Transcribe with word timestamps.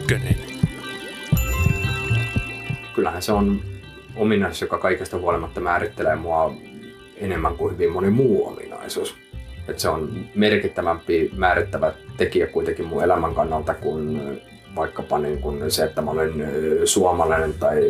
Ykkönen. 0.00 0.36
Kyllähän 2.94 3.22
se 3.22 3.32
on 3.32 3.60
ominaisuus, 4.16 4.60
joka 4.60 4.78
kaikesta 4.78 5.18
huolimatta 5.18 5.60
määrittelee 5.60 6.16
mua 6.16 6.54
enemmän 7.16 7.56
kuin 7.56 7.74
hyvin 7.74 7.92
moni 7.92 8.10
muu 8.10 8.48
ominaisuus. 8.48 9.14
Et 9.68 9.78
se 9.78 9.88
on 9.88 10.26
merkittävämpi 10.34 11.30
määrittävä 11.36 11.92
tekijä 12.16 12.46
kuitenkin 12.46 12.86
mun 12.86 13.02
elämän 13.02 13.34
kannalta 13.34 13.74
kuin 13.74 14.20
vaikkapa 14.76 15.18
niin 15.18 15.40
kuin 15.40 15.70
se, 15.70 15.84
että 15.84 16.02
mä 16.02 16.10
olen 16.10 16.32
suomalainen 16.84 17.54
tai 17.54 17.82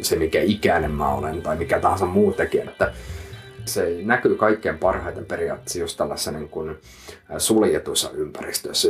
se, 0.00 0.16
mikä 0.16 0.40
ikäinen 0.40 0.90
mä 0.90 1.08
olen 1.08 1.42
tai 1.42 1.56
mikä 1.56 1.80
tahansa 1.80 2.06
muu 2.06 2.32
tekijä. 2.32 2.64
Että 2.64 2.92
se 3.64 3.98
näkyy 4.02 4.34
kaikkein 4.34 4.78
parhaiten 4.78 5.24
periaatteessa 5.24 5.78
just 5.78 5.96
tällaisessa 5.96 6.30
niin 6.30 6.48
kuin 6.48 6.78
suljetussa 7.38 8.10
ympäristössä. 8.10 8.88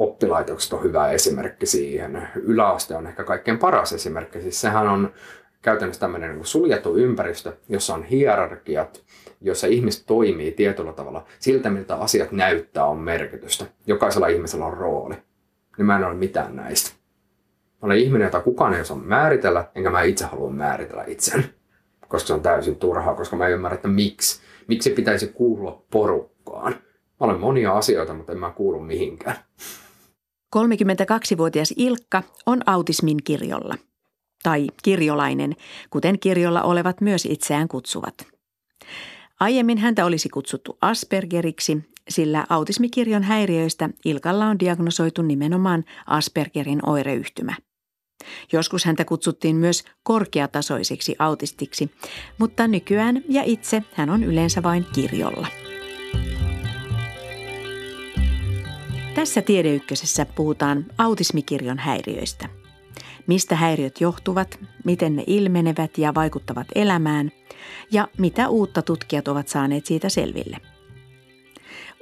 Oppilaitokset 0.00 0.72
on 0.72 0.82
hyvä 0.82 1.10
esimerkki 1.10 1.66
siihen. 1.66 2.28
Yläaste 2.34 2.96
on 2.96 3.06
ehkä 3.06 3.24
kaikkein 3.24 3.58
paras 3.58 3.92
esimerkki. 3.92 4.40
Siis 4.40 4.60
sehän 4.60 4.88
on 4.88 5.12
käytännössä 5.62 6.00
tämmöinen 6.00 6.34
niin 6.34 6.44
suljettu 6.44 6.96
ympäristö, 6.96 7.52
jossa 7.68 7.94
on 7.94 8.04
hierarkiat, 8.04 9.04
jossa 9.40 9.66
ihmiset 9.66 10.06
toimii 10.06 10.52
tietyllä 10.52 10.92
tavalla. 10.92 11.24
Siltä, 11.38 11.70
miltä 11.70 11.96
asiat 11.96 12.32
näyttää, 12.32 12.84
on 12.84 12.98
merkitystä. 12.98 13.66
Jokaisella 13.86 14.26
ihmisellä 14.26 14.66
on 14.66 14.76
rooli. 14.76 15.14
Niin 15.78 15.86
mä 15.86 15.96
en 15.96 16.04
ole 16.04 16.14
mitään 16.14 16.56
näistä. 16.56 16.90
Mä 17.82 17.86
olen 17.86 17.98
ihminen, 17.98 18.26
jota 18.26 18.40
kukaan 18.40 18.74
ei 18.74 18.80
osaa 18.80 18.96
määritellä, 18.96 19.64
enkä 19.74 19.90
mä 19.90 20.02
itse 20.02 20.24
halua 20.24 20.50
määritellä 20.50 21.04
itseäni. 21.06 21.44
Koska 22.08 22.26
se 22.26 22.34
on 22.34 22.42
täysin 22.42 22.76
turhaa, 22.76 23.14
koska 23.14 23.36
mä 23.36 23.46
en 23.46 23.52
ymmärrä, 23.52 23.74
että 23.74 23.88
miksi. 23.88 24.40
Miksi 24.66 24.90
pitäisi 24.90 25.26
kuulua 25.26 25.84
porukkaan. 25.90 26.72
Mä 26.72 27.26
olen 27.26 27.40
monia 27.40 27.72
asioita, 27.72 28.14
mutta 28.14 28.32
en 28.32 28.38
mä 28.38 28.50
kuulu 28.50 28.80
mihinkään. 28.80 29.36
32-vuotias 30.56 31.74
Ilkka 31.76 32.22
on 32.46 32.60
autismin 32.66 33.16
kirjolla. 33.24 33.74
Tai 34.42 34.66
kirjolainen, 34.82 35.56
kuten 35.90 36.18
kirjolla 36.18 36.62
olevat 36.62 37.00
myös 37.00 37.26
itseään 37.26 37.68
kutsuvat. 37.68 38.26
Aiemmin 39.40 39.78
häntä 39.78 40.04
olisi 40.04 40.28
kutsuttu 40.28 40.78
Aspergeriksi, 40.80 41.78
sillä 42.08 42.46
autismikirjon 42.48 43.22
häiriöistä 43.22 43.90
Ilkalla 44.04 44.46
on 44.46 44.58
diagnosoitu 44.58 45.22
nimenomaan 45.22 45.84
Aspergerin 46.06 46.88
oireyhtymä. 46.88 47.54
Joskus 48.52 48.84
häntä 48.84 49.04
kutsuttiin 49.04 49.56
myös 49.56 49.84
korkeatasoiseksi 50.02 51.16
autistiksi, 51.18 51.90
mutta 52.38 52.68
nykyään 52.68 53.22
ja 53.28 53.42
itse 53.44 53.82
hän 53.92 54.10
on 54.10 54.24
yleensä 54.24 54.62
vain 54.62 54.86
kirjolla. 54.94 55.69
Tässä 59.14 59.42
Tiedeykkösessä 59.42 60.26
puhutaan 60.26 60.86
autismikirjon 60.98 61.78
häiriöistä. 61.78 62.48
Mistä 63.26 63.56
häiriöt 63.56 64.00
johtuvat, 64.00 64.58
miten 64.84 65.16
ne 65.16 65.24
ilmenevät 65.26 65.98
ja 65.98 66.14
vaikuttavat 66.14 66.66
elämään 66.74 67.30
ja 67.92 68.08
mitä 68.18 68.48
uutta 68.48 68.82
tutkijat 68.82 69.28
ovat 69.28 69.48
saaneet 69.48 69.86
siitä 69.86 70.08
selville. 70.08 70.56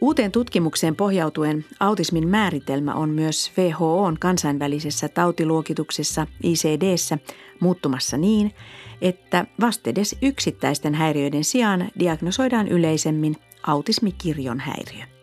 Uuteen 0.01 0.33
tutkimukseen 0.33 0.97
pohjautuen 0.97 1.65
autismin 1.81 2.29
määritelmä 2.29 2.95
on 2.95 3.09
myös 3.11 3.53
WHOn 3.59 4.19
kansainvälisessä 4.21 5.09
tautiluokituksessa 5.09 6.27
ICDssä 6.43 7.19
muuttumassa 7.61 8.17
niin, 8.17 8.55
että 9.01 9.47
vastedes 9.61 10.17
yksittäisten 10.23 10.95
häiriöiden 10.95 11.45
sijaan 11.45 11.91
diagnosoidaan 11.99 12.69
yleisemmin 12.69 13.37
autismikirjon 13.63 14.61
häiriö. 14.61 15.18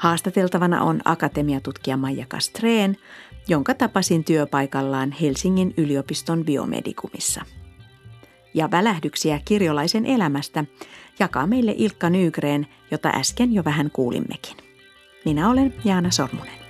Haastateltavana 0.00 0.82
on 0.82 1.00
akatemiatutkija 1.04 1.96
Maija 1.96 2.26
Kastreen, 2.28 2.96
jonka 3.48 3.74
tapasin 3.74 4.24
työpaikallaan 4.24 5.12
Helsingin 5.12 5.74
yliopiston 5.76 6.44
biomedikumissa. 6.44 7.44
Ja 8.54 8.70
välähdyksiä 8.70 9.40
kirjolaisen 9.44 10.06
elämästä 10.06 10.64
jakaa 11.18 11.46
meille 11.46 11.74
Ilkka 11.76 12.10
Nyygreen, 12.10 12.66
jota 12.90 13.08
äsken 13.08 13.52
jo 13.52 13.64
vähän 13.64 13.90
kuulimmekin. 13.92 14.56
Minä 15.24 15.50
olen 15.50 15.74
Jaana 15.84 16.10
Sormunen. 16.10 16.60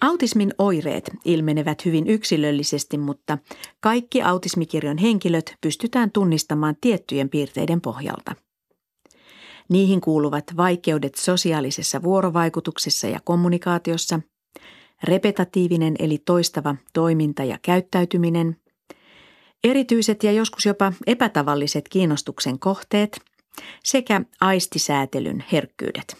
Autismin 0.00 0.54
oireet 0.58 1.10
ilmenevät 1.24 1.84
hyvin 1.84 2.06
yksilöllisesti, 2.06 2.98
mutta 2.98 3.38
kaikki 3.80 4.22
autismikirjon 4.22 4.98
henkilöt 4.98 5.56
pystytään 5.60 6.10
tunnistamaan 6.10 6.76
tiettyjen 6.80 7.28
piirteiden 7.28 7.80
pohjalta– 7.80 8.34
Niihin 9.72 10.00
kuuluvat 10.00 10.44
vaikeudet 10.56 11.14
sosiaalisessa 11.14 12.02
vuorovaikutuksessa 12.02 13.06
ja 13.06 13.20
kommunikaatiossa, 13.24 14.20
repetatiivinen 15.04 15.94
eli 15.98 16.18
toistava 16.18 16.76
toiminta 16.92 17.44
ja 17.44 17.58
käyttäytyminen, 17.62 18.56
erityiset 19.64 20.22
ja 20.22 20.32
joskus 20.32 20.66
jopa 20.66 20.92
epätavalliset 21.06 21.88
kiinnostuksen 21.88 22.58
kohteet 22.58 23.20
sekä 23.84 24.22
aistisäätelyn 24.40 25.44
herkkyydet. 25.52 26.16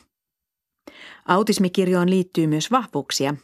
Autismikirjoon 1.26 2.10
liittyy 2.10 2.46
myös 2.46 2.70
vahvuuksia, 2.70 3.34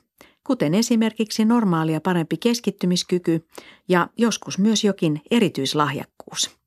kuten 0.46 0.74
esimerkiksi 0.74 1.44
normaalia 1.44 2.00
parempi 2.00 2.36
keskittymiskyky 2.36 3.46
ja 3.88 4.08
joskus 4.16 4.58
myös 4.58 4.84
jokin 4.84 5.22
erityislahjakkuus. 5.30 6.58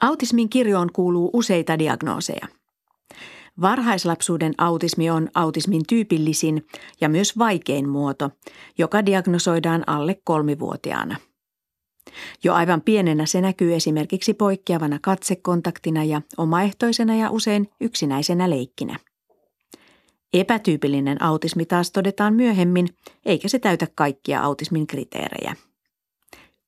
Autismin 0.00 0.48
kirjoon 0.48 0.92
kuuluu 0.92 1.30
useita 1.32 1.78
diagnooseja. 1.78 2.48
Varhaislapsuuden 3.60 4.54
autismi 4.58 5.10
on 5.10 5.28
autismin 5.34 5.82
tyypillisin 5.88 6.66
ja 7.00 7.08
myös 7.08 7.38
vaikein 7.38 7.88
muoto, 7.88 8.30
joka 8.78 9.06
diagnosoidaan 9.06 9.84
alle 9.86 10.20
kolmivuotiaana. 10.24 11.16
Jo 12.44 12.54
aivan 12.54 12.80
pienenä 12.80 13.26
se 13.26 13.40
näkyy 13.40 13.74
esimerkiksi 13.74 14.34
poikkeavana 14.34 14.98
katsekontaktina 15.02 16.04
ja 16.04 16.22
omaehtoisena 16.36 17.16
ja 17.16 17.30
usein 17.30 17.68
yksinäisenä 17.80 18.50
leikkinä. 18.50 18.98
Epätyypillinen 20.32 21.22
autismi 21.22 21.64
taas 21.64 21.90
todetaan 21.90 22.34
myöhemmin, 22.34 22.88
eikä 23.26 23.48
se 23.48 23.58
täytä 23.58 23.86
kaikkia 23.94 24.42
autismin 24.42 24.86
kriteerejä 24.86 25.56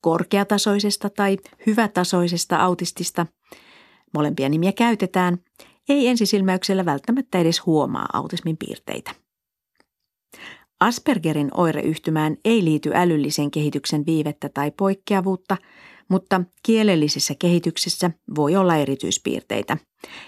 korkeatasoisesta 0.01 1.11
tai 1.11 1.37
hyvätasoisesta 1.67 2.57
autistista, 2.57 3.27
molempia 4.15 4.49
nimiä 4.49 4.73
käytetään, 4.73 5.39
ei 5.89 6.09
ensisilmäyksellä 6.09 6.85
välttämättä 6.85 7.39
edes 7.39 7.67
huomaa 7.67 8.07
autismin 8.13 8.57
piirteitä. 8.57 9.15
Aspergerin 10.81 11.51
oireyhtymään 11.55 12.37
ei 12.45 12.65
liity 12.65 12.91
älyllisen 12.95 13.51
kehityksen 13.51 14.07
viivettä 14.07 14.49
tai 14.49 14.71
poikkeavuutta, 14.71 15.57
mutta 16.09 16.41
kielellisessä 16.63 17.35
kehityksessä 17.39 18.11
voi 18.37 18.57
olla 18.57 18.77
erityispiirteitä, 18.77 19.77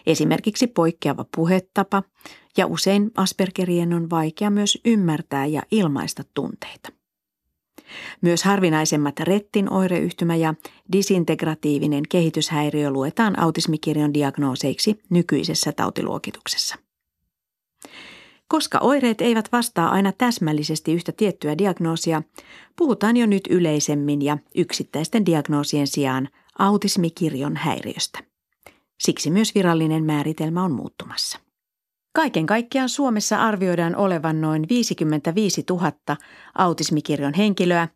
esimerkiksi 0.06 0.66
poikkeava 0.66 1.24
puhetapa, 1.36 2.02
ja 2.56 2.66
usein 2.66 3.10
Aspergerien 3.16 3.94
on 3.94 4.10
vaikea 4.10 4.50
myös 4.50 4.78
ymmärtää 4.84 5.46
ja 5.46 5.62
ilmaista 5.70 6.22
tunteita. 6.34 7.01
Myös 8.20 8.44
harvinaisemmat 8.44 9.20
rettin 9.20 9.72
oireyhtymä 9.72 10.36
ja 10.36 10.54
disintegratiivinen 10.92 12.02
kehityshäiriö 12.08 12.90
luetaan 12.90 13.38
autismikirjon 13.38 14.14
diagnooseiksi 14.14 15.00
nykyisessä 15.10 15.72
tautiluokituksessa. 15.72 16.76
Koska 18.48 18.78
oireet 18.78 19.20
eivät 19.20 19.52
vastaa 19.52 19.88
aina 19.90 20.12
täsmällisesti 20.12 20.92
yhtä 20.92 21.12
tiettyä 21.12 21.58
diagnoosia, 21.58 22.22
puhutaan 22.76 23.16
jo 23.16 23.26
nyt 23.26 23.42
yleisemmin 23.50 24.22
ja 24.22 24.38
yksittäisten 24.54 25.26
diagnoosien 25.26 25.86
sijaan 25.86 26.28
autismikirjon 26.58 27.56
häiriöstä. 27.56 28.18
Siksi 29.00 29.30
myös 29.30 29.54
virallinen 29.54 30.04
määritelmä 30.04 30.64
on 30.64 30.72
muuttumassa. 30.72 31.38
Kaiken 32.14 32.46
kaikkiaan 32.46 32.88
Suomessa 32.88 33.42
arvioidaan 33.42 33.96
olevan 33.96 34.40
noin 34.40 34.66
55 34.68 35.64
000 35.70 35.92
autismikirjon 36.54 37.34
henkilöä, 37.34 37.88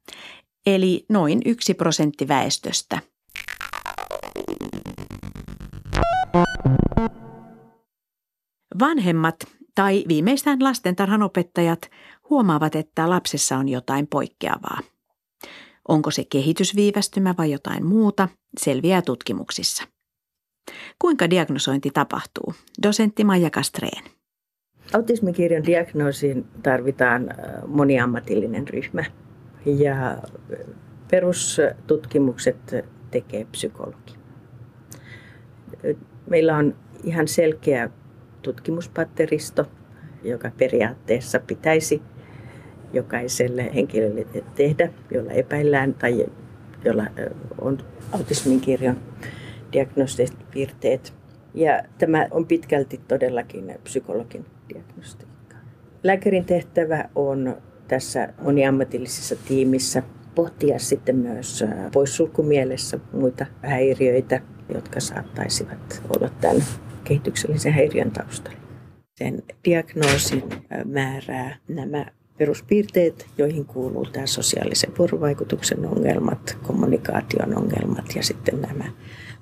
eli 0.66 1.04
noin 1.08 1.40
yksi 1.44 1.74
prosentti 1.74 2.28
väestöstä. 2.28 2.98
Vanhemmat 8.80 9.36
tai 9.74 10.04
viimeistään 10.08 10.58
lastentarhanopettajat 10.62 11.90
huomaavat, 12.30 12.74
että 12.74 13.10
lapsessa 13.10 13.56
on 13.56 13.68
jotain 13.68 14.06
poikkeavaa. 14.06 14.78
Onko 15.88 16.10
se 16.10 16.24
kehitysviivästymä 16.24 17.34
vai 17.38 17.50
jotain 17.50 17.86
muuta, 17.86 18.28
selviää 18.58 19.02
tutkimuksissa. 19.02 19.95
Kuinka 20.98 21.30
diagnosointi 21.30 21.90
tapahtuu? 21.94 22.54
Dosentti 22.82 23.24
Maija 23.24 23.50
Kastreen. 23.50 24.04
Autismikirjon 24.94 25.66
diagnoosiin 25.66 26.44
tarvitaan 26.62 27.28
moniammatillinen 27.66 28.68
ryhmä 28.68 29.04
ja 29.66 30.18
perustutkimukset 31.10 32.56
tekee 33.10 33.44
psykologi. 33.44 34.14
Meillä 36.30 36.56
on 36.56 36.74
ihan 37.04 37.28
selkeä 37.28 37.90
tutkimuspatteristo, 38.42 39.66
joka 40.22 40.50
periaatteessa 40.58 41.40
pitäisi 41.40 42.02
jokaiselle 42.92 43.74
henkilölle 43.74 44.26
tehdä, 44.54 44.92
jolla 45.10 45.32
epäillään 45.32 45.94
tai 45.94 46.26
jolla 46.84 47.06
on 47.60 47.78
autismin 48.12 48.60
kirjon 48.60 48.96
diagnostiset 49.72 50.36
piirteet. 50.50 51.14
Ja 51.54 51.82
tämä 51.98 52.28
on 52.30 52.46
pitkälti 52.46 53.00
todellakin 53.08 53.74
psykologin 53.84 54.46
diagnostiikka. 54.74 55.56
Lääkärin 56.02 56.44
tehtävä 56.44 57.08
on 57.14 57.56
tässä 57.88 58.28
moniammatillisessa 58.42 59.36
tiimissä 59.48 60.02
pohtia 60.34 60.78
sitten 60.78 61.16
myös 61.16 61.64
poissulkumielessä 61.92 62.98
muita 63.12 63.46
häiriöitä, 63.62 64.40
jotka 64.74 65.00
saattaisivat 65.00 66.02
olla 66.16 66.28
tämän 66.40 66.64
kehityksellisen 67.04 67.72
häiriön 67.72 68.10
taustalla. 68.10 68.58
Sen 69.14 69.42
diagnoosin 69.64 70.42
määrää 70.84 71.56
nämä 71.68 72.06
peruspiirteet, 72.38 73.26
joihin 73.38 73.64
kuuluu 73.64 74.06
tämä 74.06 74.26
sosiaalisen 74.26 74.92
vuorovaikutuksen 74.98 75.86
ongelmat, 75.86 76.58
kommunikaation 76.62 77.58
ongelmat 77.58 78.16
ja 78.16 78.22
sitten 78.22 78.60
nämä 78.60 78.84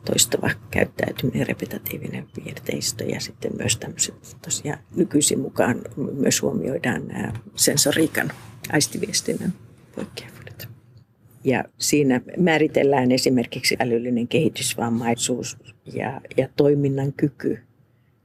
toistuva 0.05 0.51
käyttäytyminen, 0.71 1.47
repetitiivinen 1.47 2.27
piirteistö 2.35 3.05
ja 3.05 3.21
sitten 3.21 3.53
myös 3.57 3.77
tämmöiset 3.77 4.15
tosiaan 4.43 4.79
nykyisin 4.97 5.41
mukaan 5.41 5.81
myös 5.97 6.43
huomioidaan 6.43 7.09
nämä 7.09 7.33
sensoriikan 7.57 8.33
aistiviestinnän 8.73 9.53
poikkeavuudet. 9.97 10.69
Ja 11.45 11.65
siinä 11.79 12.21
määritellään 12.37 13.13
esimerkiksi 13.13 13.77
älyllinen 13.81 14.29
kehitysvammaisuus 14.29 15.57
ja, 15.95 16.21
ja 16.37 16.49
toiminnan 16.57 17.13
kyky 17.13 17.59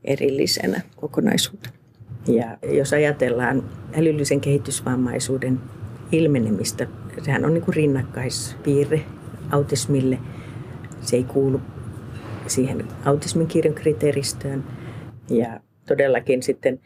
erillisenä 0.03 0.81
kokonaisuutena. 0.95 1.78
Ja 2.29 2.57
jos 2.63 2.93
ajatellaan 2.93 3.63
älyllisen 3.97 4.41
kehitysvammaisuuden 4.41 5.59
ilmenemistä, 6.11 6.87
sehän 7.21 7.45
on 7.45 7.53
niin 7.53 7.63
kuin 7.63 7.75
rinnakkaispiirre 7.75 9.01
autismille. 9.51 10.19
Se 11.01 11.15
ei 11.15 11.23
kuulu 11.23 11.61
siihen 12.47 12.85
autismin 13.05 13.47
kirjon 13.47 13.75
kriteeristöön. 13.75 14.63
Ja 15.29 15.59
todellakin 15.87 16.43
sitten, 16.43 16.79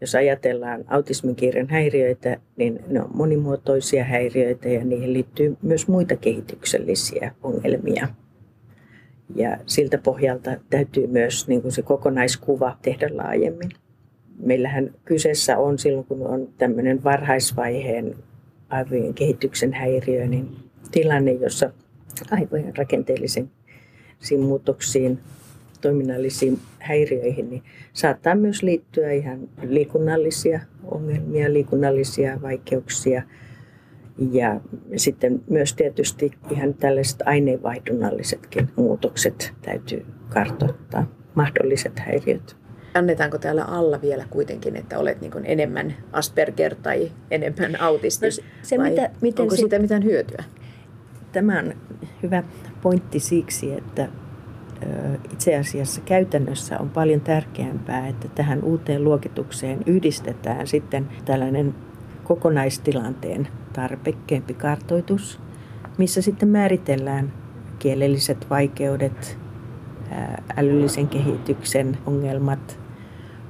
jos 0.00 0.14
ajatellaan 0.14 0.84
autismin 0.88 1.36
kirjon 1.36 1.68
häiriöitä, 1.68 2.36
niin 2.56 2.80
ne 2.88 3.02
on 3.02 3.10
monimuotoisia 3.14 4.04
häiriöitä 4.04 4.68
ja 4.68 4.84
niihin 4.84 5.12
liittyy 5.12 5.56
myös 5.62 5.88
muita 5.88 6.16
kehityksellisiä 6.16 7.34
ongelmia. 7.42 8.08
Ja 9.34 9.58
siltä 9.66 9.98
pohjalta 9.98 10.50
täytyy 10.70 11.06
myös 11.06 11.48
niin 11.48 11.62
kuin 11.62 11.72
se 11.72 11.82
kokonaiskuva 11.82 12.76
tehdä 12.82 13.08
laajemmin 13.12 13.70
meillähän 14.38 14.94
kyseessä 15.04 15.58
on 15.58 15.78
silloin, 15.78 16.06
kun 16.06 16.26
on 16.26 16.48
tämmöinen 16.58 17.04
varhaisvaiheen 17.04 18.14
aivojen 18.68 19.14
kehityksen 19.14 19.72
häiriö, 19.72 20.26
niin 20.26 20.56
tilanne, 20.90 21.32
jossa 21.32 21.70
aivojen 22.30 22.76
rakenteellisiin 22.76 23.50
muutoksiin, 24.40 25.18
toiminnallisiin 25.80 26.58
häiriöihin, 26.78 27.50
niin 27.50 27.62
saattaa 27.92 28.34
myös 28.34 28.62
liittyä 28.62 29.12
ihan 29.12 29.48
liikunnallisia 29.62 30.60
ongelmia, 30.84 31.52
liikunnallisia 31.52 32.42
vaikeuksia. 32.42 33.22
Ja 34.32 34.60
sitten 34.96 35.40
myös 35.50 35.74
tietysti 35.74 36.32
ihan 36.50 36.74
tällaiset 36.74 37.22
aineenvaihdunnallisetkin 37.24 38.68
muutokset 38.76 39.52
täytyy 39.62 40.06
kartoittaa, 40.28 41.12
mahdolliset 41.34 41.98
häiriöt 41.98 42.57
annetaanko 42.94 43.38
täällä 43.38 43.64
alla 43.64 44.00
vielä 44.00 44.24
kuitenkin, 44.30 44.76
että 44.76 44.98
olet 44.98 45.20
niin 45.20 45.32
enemmän 45.44 45.94
Asperger 46.12 46.74
tai 46.74 47.12
enemmän 47.30 47.80
autisti? 47.80 48.26
No 48.26 48.32
se, 48.62 48.78
vai 48.78 48.90
mitä, 48.90 49.10
miten 49.20 49.42
onko 49.42 49.56
siitä 49.56 49.78
mitään 49.78 50.04
hyötyä? 50.04 50.44
Tämä 51.32 51.58
on 51.58 51.74
hyvä 52.22 52.42
pointti 52.82 53.20
siksi, 53.20 53.74
että 53.74 54.08
itse 55.32 55.56
asiassa 55.56 56.00
käytännössä 56.00 56.78
on 56.78 56.90
paljon 56.90 57.20
tärkeämpää, 57.20 58.08
että 58.08 58.28
tähän 58.28 58.64
uuteen 58.64 59.04
luokitukseen 59.04 59.78
yhdistetään 59.86 60.66
sitten 60.66 61.08
tällainen 61.24 61.74
kokonaistilanteen 62.24 63.48
tarpekkeempi 63.72 64.54
kartoitus, 64.54 65.40
missä 65.98 66.22
sitten 66.22 66.48
määritellään 66.48 67.32
kielelliset 67.78 68.50
vaikeudet, 68.50 69.38
älyllisen 70.56 71.08
kehityksen 71.08 71.98
ongelmat, 72.06 72.80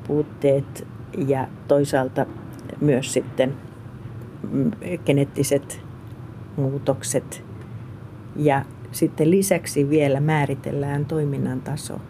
puutteet 0.06 0.87
ja 1.26 1.49
toisaalta 1.69 2.26
myös 2.81 3.12
sitten 3.12 3.55
mm, 4.52 4.70
geneettiset 5.05 5.81
muutokset. 6.56 7.44
Ja 8.37 8.64
sitten 8.93 9.31
lisäksi 9.31 9.90
vielä 9.90 10.20
määritellään 10.20 11.06
toiminnan 11.06 11.60
taso. 11.60 12.00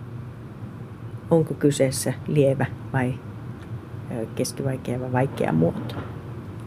Onko 1.31 1.55
kyseessä 1.55 2.13
lievä 2.27 2.67
vai 2.93 3.15
keskivaikea 4.35 5.01
vai 5.01 5.13
vaikea 5.13 5.53
muoto. 5.53 5.95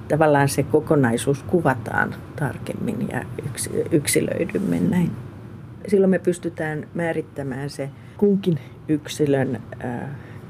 Tavallaan 0.08 0.50
se 0.50 0.64
kokonaisuus 0.64 1.44
kuvataan 1.44 2.16
tarkemmin 2.36 3.10
ja 3.12 3.26
yksilöidymme 3.92 4.80
näin. 4.80 5.12
Silloin 5.88 6.10
me 6.10 6.20
pystytään 6.20 6.88
määrittämään 6.94 7.70
se 7.70 7.90
kunkin 8.18 8.60
yksilön 8.88 9.62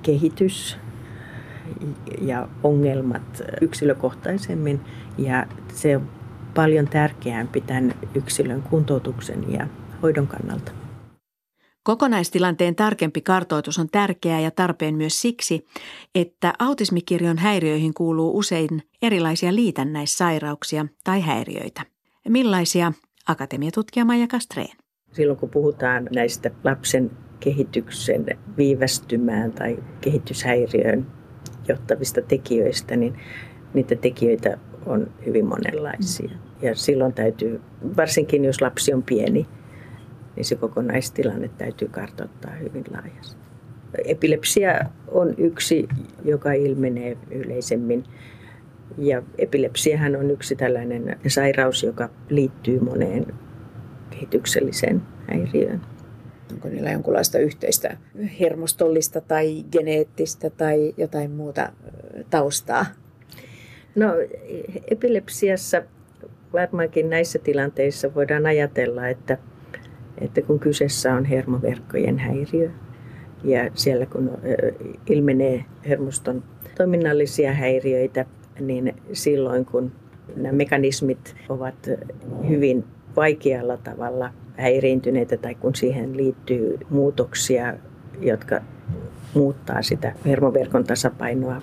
kehitys 0.02 0.78
ja 2.22 2.48
ongelmat 2.64 3.42
yksilökohtaisemmin 3.62 4.82
ja 5.18 5.46
se 5.74 5.98
on 5.98 6.10
paljon 6.54 6.88
tärkeämpi 6.88 7.62
tämän 7.62 7.94
yksilön 8.16 8.62
kuntoutuksen 8.62 9.54
ja 9.54 9.68
hoidon 10.02 10.28
kannalta. 10.28 10.72
Kokonaistilanteen 11.84 12.76
tarkempi 12.76 13.22
kartoitus 13.22 13.80
on 13.80 13.90
tärkeää 13.92 14.40
ja 14.40 14.52
tarpeen 14.52 14.96
myös 14.96 15.22
siksi, 15.22 15.66
että 16.16 16.54
autismikirjon 16.60 17.38
häiriöihin 17.38 17.94
kuuluu 17.94 18.38
usein 18.38 18.84
erilaisia 19.02 19.56
liitännäissairauksia 19.56 20.86
tai 21.04 21.22
häiriöitä. 21.22 21.82
Millaisia? 22.30 22.94
Akatemiatutkija 23.28 24.06
Maija 24.06 24.28
Kastreen. 24.28 24.81
Silloin 25.12 25.40
kun 25.40 25.50
puhutaan 25.50 26.10
näistä 26.16 26.52
lapsen 26.64 27.12
kehityksen 27.40 28.26
viivästymään 28.58 29.52
tai 29.52 29.84
kehityshäiriöön 30.02 31.08
johtavista 31.68 32.22
tekijöistä, 32.22 32.96
niin 32.96 33.18
niitä 33.74 33.96
tekijöitä 33.96 34.58
on 34.86 35.12
hyvin 35.26 35.46
monenlaisia. 35.46 36.32
Ja 36.62 36.76
silloin 36.76 37.14
täytyy, 37.14 37.62
varsinkin 37.98 38.46
jos 38.46 38.62
lapsi 38.62 38.94
on 38.94 39.04
pieni, 39.04 39.48
niin 40.36 40.46
se 40.46 40.56
kokonaistilanne 40.56 41.50
täytyy 41.58 41.88
kartoittaa 41.88 42.52
hyvin 42.52 42.84
laajasti. 42.92 43.42
Epilepsia 44.06 44.80
on 45.08 45.34
yksi, 45.38 45.88
joka 46.26 46.52
ilmenee 46.52 47.18
yleisemmin. 47.32 48.04
Ja 48.98 49.24
epilepsiahan 49.38 50.16
on 50.16 50.32
yksi 50.32 50.56
tällainen 50.56 51.18
sairaus, 51.28 51.84
joka 51.84 52.10
liittyy 52.30 52.80
moneen 52.80 53.26
kehitykselliseen 54.22 55.02
häiriöön. 55.28 55.82
Onko 56.54 56.68
niillä 56.68 56.92
jonkinlaista 56.92 57.40
yhteistä 57.40 57.98
hermostollista 58.40 59.22
tai 59.22 59.64
geneettistä 59.72 60.50
tai 60.50 60.94
jotain 60.98 61.32
muuta 61.32 61.72
taustaa? 62.30 62.86
No 63.96 64.08
epilepsiassa 64.92 65.84
varmaankin 66.54 67.10
näissä 67.10 67.40
tilanteissa 67.40 68.16
voidaan 68.16 68.46
ajatella, 68.46 69.08
että, 69.08 69.38
että 70.22 70.42
kun 70.42 70.60
kyseessä 70.60 71.14
on 71.14 71.26
hermoverkkojen 71.26 72.20
häiriö 72.20 72.70
ja 73.44 73.72
siellä 73.74 74.06
kun 74.06 74.32
ilmenee 75.10 75.66
hermoston 75.88 76.44
toiminnallisia 76.78 77.54
häiriöitä, 77.54 78.26
niin 78.60 78.96
silloin 79.14 79.66
kun 79.66 79.92
nämä 80.36 80.52
mekanismit 80.54 81.36
ovat 81.50 81.90
hyvin 82.50 82.86
vaikealla 83.16 83.78
tavalla 83.78 84.34
häiriintyneitä 84.58 85.38
tai 85.38 85.56
kun 85.56 85.76
siihen 85.76 86.18
liittyy 86.18 86.80
muutoksia, 86.90 87.74
jotka 88.20 88.62
muuttaa 89.34 89.82
sitä 89.82 90.14
hermoverkon 90.26 90.84
tasapainoa 90.84 91.62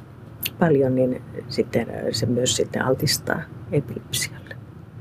paljon, 0.59 0.95
niin 0.95 1.23
sitten 1.49 1.87
se 2.13 2.27
myös 2.27 2.57
sitten 2.57 2.85
altistaa 2.85 3.43
epilepsialle, 3.73 4.57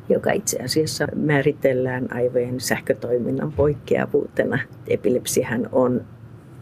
joka 0.09 0.31
itse 0.31 0.63
asiassa 0.63 1.07
määritellään 1.15 2.13
aivojen 2.13 2.59
sähkötoiminnan 2.59 3.51
poikkeavuutena. 3.51 4.59
Epilepsihän 4.87 5.69
on 5.71 6.05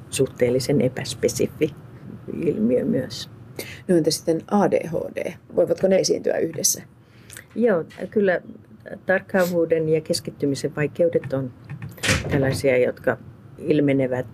suhteellisen 0.10 0.82
epäspesifi 0.82 1.76
ilmiö 2.42 2.86
myös. 2.86 3.30
No 3.88 3.96
entä 3.96 4.12
sitten 4.12 4.42
ADHD? 4.52 5.34
Voivatko 5.56 5.88
ne 5.88 5.96
esiintyä 5.96 6.38
yhdessä? 6.38 6.84
Joo, 7.56 7.84
kyllä 8.10 8.42
tarkkaavuuden 9.06 9.90
ja 9.90 10.02
keskittymisen 10.02 10.76
vaikeudet 10.76 11.34
on 11.34 11.52
tällaisia, 12.32 12.78
jotka 12.78 13.18
ilmenevät 13.58 14.28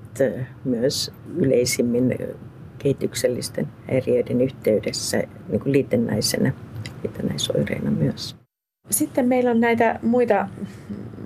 myös 0.66 1.12
yleisimmin 1.38 2.18
kehityksellisten 2.78 3.68
häiriöiden 3.90 4.42
yhteydessä 4.42 5.24
niin 5.50 5.60
kuin 5.62 5.72
liitännäisenä, 5.72 6.54
liitännäisoireina 7.04 7.92
myös. 7.92 8.36
Sitten 8.90 9.28
meillä 9.28 9.52
on 9.52 9.60
näitä 9.60 10.00
muita 10.02 10.48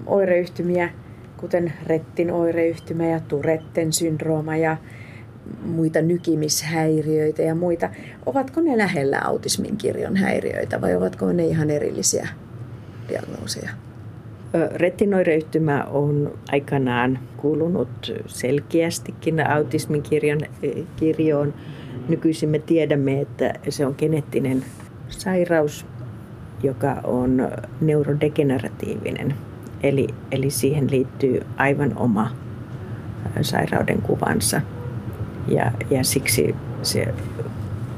oireyhtymiä, 0.06 0.90
kuten 1.38 1.74
Rettin 1.88 2.32
oireyhtymä 2.32 3.06
ja 3.06 3.20
Turetten 3.20 3.94
syndrooma 3.94 4.58
ja 4.58 4.78
muita 5.66 6.02
nykimishäiriöitä 6.02 7.42
ja 7.42 7.56
muita. 7.56 7.90
Ovatko 8.26 8.62
ne 8.62 8.78
lähellä 8.78 9.20
autismin 9.20 9.78
kirjon 9.78 10.16
häiriöitä 10.16 10.82
vai 10.82 10.96
ovatko 10.96 11.34
ne 11.34 11.46
ihan 11.46 11.70
erillisiä 11.70 12.28
diagnooseja? 13.10 13.70
Retinoireyhtymä 14.76 15.84
on 15.84 16.32
aikanaan 16.52 17.20
kuulunut 17.38 18.14
selkeästikin 18.28 19.48
autismin 19.48 20.02
kirjan, 20.02 20.40
kirjoon. 20.96 21.54
Nykyisin 22.10 22.50
me 22.50 22.60
tiedämme, 22.60 23.22
että 23.22 23.54
se 23.70 23.86
on 23.86 23.96
geneettinen 23.98 24.66
sairaus, 25.10 25.86
joka 26.64 26.96
on 27.04 27.52
neurodegeneratiivinen. 27.82 29.34
Eli, 29.84 30.08
eli 30.32 30.50
siihen 30.50 30.92
liittyy 30.92 31.42
aivan 31.58 31.98
oma 31.98 32.32
sairauden 33.42 34.02
kuvansa. 34.02 34.62
Ja, 35.48 35.72
ja 35.90 36.04
siksi 36.04 36.56
se 36.82 37.14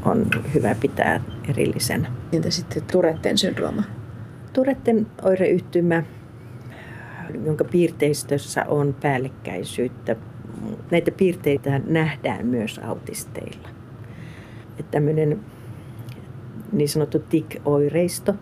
on 0.06 0.26
hyvä 0.54 0.76
pitää 0.76 1.22
erillisen. 1.50 2.08
Entä 2.34 2.52
sitten 2.52 2.84
Turetten 2.92 3.38
syndrooma? 3.38 3.84
Turetten 4.58 5.08
oireyhtymä 5.24 6.04
jonka 7.46 7.64
piirteistössä 7.64 8.66
on 8.68 8.96
päällekkäisyyttä. 9.02 10.16
Näitä 10.92 11.12
piirteitä 11.12 11.82
nähdään 11.88 12.46
myös 12.46 12.80
autisteilla. 12.80 13.70
Että 14.80 14.92
tämmöinen 14.92 15.40
niin 16.72 16.90
sanottu 16.90 17.20
TIC-oireisto, 17.20 18.34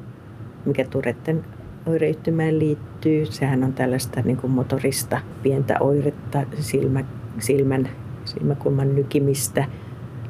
mikä 0.66 0.86
Turetten 0.86 1.46
oireyhtymään 1.86 2.60
liittyy, 2.60 3.26
sehän 3.26 3.64
on 3.64 3.74
tällaista 3.74 4.22
niin 4.22 4.38
kuin 4.38 4.52
motorista 4.52 5.22
pientä 5.44 5.78
oiretta, 5.80 6.44
silmä, 6.60 7.04
silmän, 7.40 7.90
silmäkulman 8.26 8.96
nykimistä, 8.96 9.66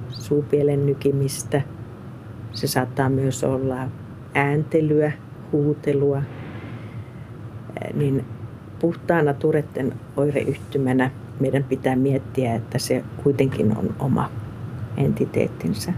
suupielen 0.10 0.86
nykimistä. 0.86 1.62
Se 2.52 2.68
saattaa 2.68 3.10
myös 3.10 3.44
olla 3.44 3.90
ääntelyä, 4.34 5.12
huutelua, 5.52 6.22
niin 7.94 8.26
puhtaana 8.80 9.34
Turetten 9.34 9.94
oireyhtymänä 10.18 11.12
meidän 11.40 11.64
pitää 11.64 11.96
miettiä, 11.96 12.56
että 12.56 12.80
se 12.80 13.04
kuitenkin 13.24 13.78
on 13.78 13.96
oma 14.00 14.30
entiteettinsä, 14.98 15.94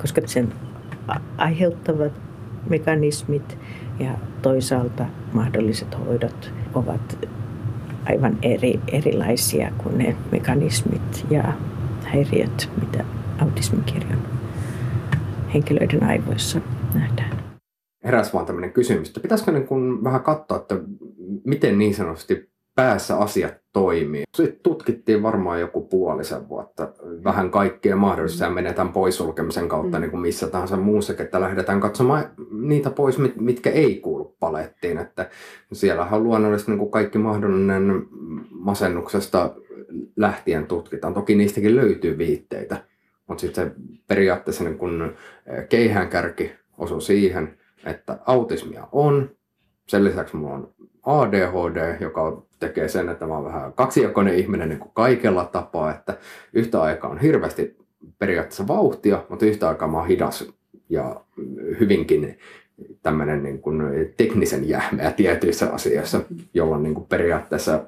koska 0.00 0.20
sen 0.26 0.52
aiheuttavat 1.36 2.12
mekanismit 2.70 3.58
ja 3.98 4.10
toisaalta 4.42 5.04
mahdolliset 5.32 5.98
hoidot 5.98 6.52
ovat 6.74 7.28
aivan 8.06 8.38
eri, 8.42 8.80
erilaisia 8.92 9.72
kuin 9.78 9.98
ne 9.98 10.16
mekanismit 10.32 11.26
ja 11.30 11.52
häiriöt, 12.04 12.70
mitä 12.80 13.04
autismikirjon 13.38 14.18
henkilöiden 15.54 16.04
aivoissa 16.04 16.60
nähdään. 16.94 17.33
Heräs 18.04 18.34
vaan 18.34 18.46
tämmöinen 18.46 18.72
kysymys, 18.72 19.08
että 19.08 19.20
pitäisikö 19.20 19.52
niin 19.52 19.66
kun 19.66 20.04
vähän 20.04 20.22
katsoa, 20.22 20.56
että 20.56 20.80
miten 21.44 21.78
niin 21.78 21.94
sanotusti 21.94 22.50
päässä 22.74 23.16
asiat 23.18 23.54
toimii. 23.72 24.22
Sitten 24.36 24.60
tutkittiin 24.62 25.22
varmaan 25.22 25.60
joku 25.60 25.80
puolisen 25.80 26.48
vuotta 26.48 26.92
vähän 27.24 27.50
kaikkea 27.50 27.96
mahdollista 27.96 28.44
ja 28.44 28.50
menetään 28.50 28.92
poissulkemisen 28.92 29.68
kautta 29.68 29.96
mm. 29.96 30.00
niin 30.00 30.10
kuin 30.10 30.20
missä 30.20 30.46
tahansa 30.46 30.76
muussa, 30.76 31.14
että 31.18 31.40
lähdetään 31.40 31.80
katsomaan 31.80 32.24
niitä 32.50 32.90
pois, 32.90 33.18
mitkä 33.40 33.70
ei 33.70 34.00
kuulu 34.00 34.36
palettiin. 34.40 34.98
Että 34.98 35.30
siellähän 35.72 36.22
luonnollisesti 36.22 36.70
niin 36.70 36.78
kuin 36.78 36.90
kaikki 36.90 37.18
mahdollinen 37.18 38.06
masennuksesta 38.50 39.54
lähtien 40.16 40.66
tutkitaan. 40.66 41.14
Toki 41.14 41.34
niistäkin 41.34 41.76
löytyy 41.76 42.18
viitteitä, 42.18 42.76
mutta 43.28 43.40
sitten 43.40 43.66
se 43.66 43.72
periaatteessa 44.06 44.64
niin 44.64 44.78
kuin 44.78 45.12
keihäänkärki 45.68 46.52
osuu 46.78 47.00
siihen, 47.00 47.58
että 47.86 48.18
autismia 48.26 48.88
on. 48.92 49.30
Sen 49.88 50.04
lisäksi 50.04 50.36
mulla 50.36 50.54
on 50.54 50.74
ADHD, 51.02 51.96
joka 52.00 52.42
tekee 52.60 52.88
sen, 52.88 53.08
että 53.08 53.26
mä 53.26 53.34
oon 53.34 53.44
vähän 53.44 53.72
kaksijakoinen 53.72 54.34
ihminen 54.34 54.68
niin 54.68 54.78
kuin 54.78 54.90
kaikella 54.94 55.44
tapaa, 55.44 55.90
että 55.94 56.16
yhtä 56.52 56.82
aikaa 56.82 57.10
on 57.10 57.18
hirveästi 57.18 57.76
periaatteessa 58.18 58.68
vauhtia, 58.68 59.24
mutta 59.28 59.46
yhtä 59.46 59.68
aikaa 59.68 59.88
mä 59.88 59.98
oon 59.98 60.06
hidas 60.06 60.52
ja 60.88 61.20
hyvinkin 61.80 62.38
tämmöinen 63.02 63.42
niin 63.42 63.60
kuin 63.60 63.82
teknisen 64.16 64.68
jähmeä 64.68 65.10
tietyissä 65.10 65.72
asioissa, 65.72 66.20
jolloin 66.54 66.82
niin 66.82 66.94
kuin 66.94 67.06
periaatteessa 67.06 67.84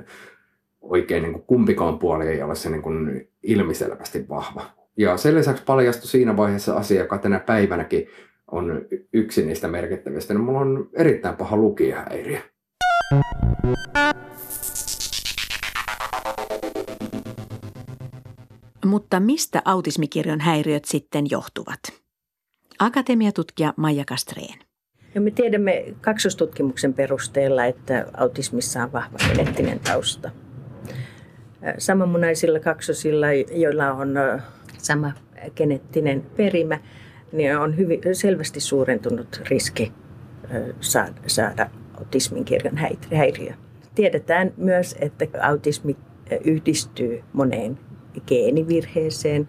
oikein 0.80 1.22
niin 1.22 1.32
kuin 1.32 1.44
kumpikaan 1.46 1.98
puoli 1.98 2.28
ei 2.28 2.42
ole 2.42 2.54
se 2.54 2.70
niin 2.70 2.82
kuin 2.82 3.28
ilmiselvästi 3.42 4.28
vahva. 4.28 4.62
Ja 4.96 5.16
sen 5.16 5.34
lisäksi 5.34 5.62
paljastui 5.66 6.08
siinä 6.08 6.36
vaiheessa 6.36 6.74
asia, 6.76 7.00
joka 7.00 7.18
tänä 7.18 7.38
päivänäkin 7.38 8.08
on 8.50 8.86
yksi 9.12 9.46
niistä 9.46 9.68
merkittävistä, 9.68 10.34
niin 10.34 10.44
mulla 10.44 10.60
on 10.60 10.90
erittäin 10.92 11.36
paha 11.36 11.56
lukijahäiriö. 11.56 12.40
Mutta 18.84 19.20
mistä 19.20 19.62
autismikirjon 19.64 20.40
häiriöt 20.40 20.84
sitten 20.84 21.24
johtuvat? 21.30 21.80
Akatemiatutkija 22.78 23.74
Maija 23.76 24.04
Kastreen. 24.04 24.58
Ja 25.14 25.20
me 25.20 25.30
tiedämme 25.30 25.84
kaksostutkimuksen 26.00 26.94
perusteella, 26.94 27.64
että 27.64 28.06
autismissa 28.16 28.82
on 28.82 28.92
vahva 28.92 29.18
geneettinen 29.28 29.80
tausta. 29.80 30.30
Samanmunaisilla 31.78 32.60
kaksosilla, 32.60 33.26
joilla 33.32 33.92
on 33.92 34.14
sama 34.78 35.12
geneettinen 35.56 36.22
perimä, 36.36 36.78
niin 37.32 37.58
on 37.58 37.76
hyvin, 37.76 38.00
selvästi 38.12 38.60
suurentunut 38.60 39.42
riski 39.50 39.92
saada, 41.26 41.70
autismin 41.98 42.44
kirjon 42.44 42.76
häiriö. 43.14 43.52
Tiedetään 43.94 44.52
myös, 44.56 44.96
että 45.00 45.26
autismi 45.42 45.96
yhdistyy 46.44 47.22
moneen 47.32 47.78
geenivirheeseen, 48.26 49.48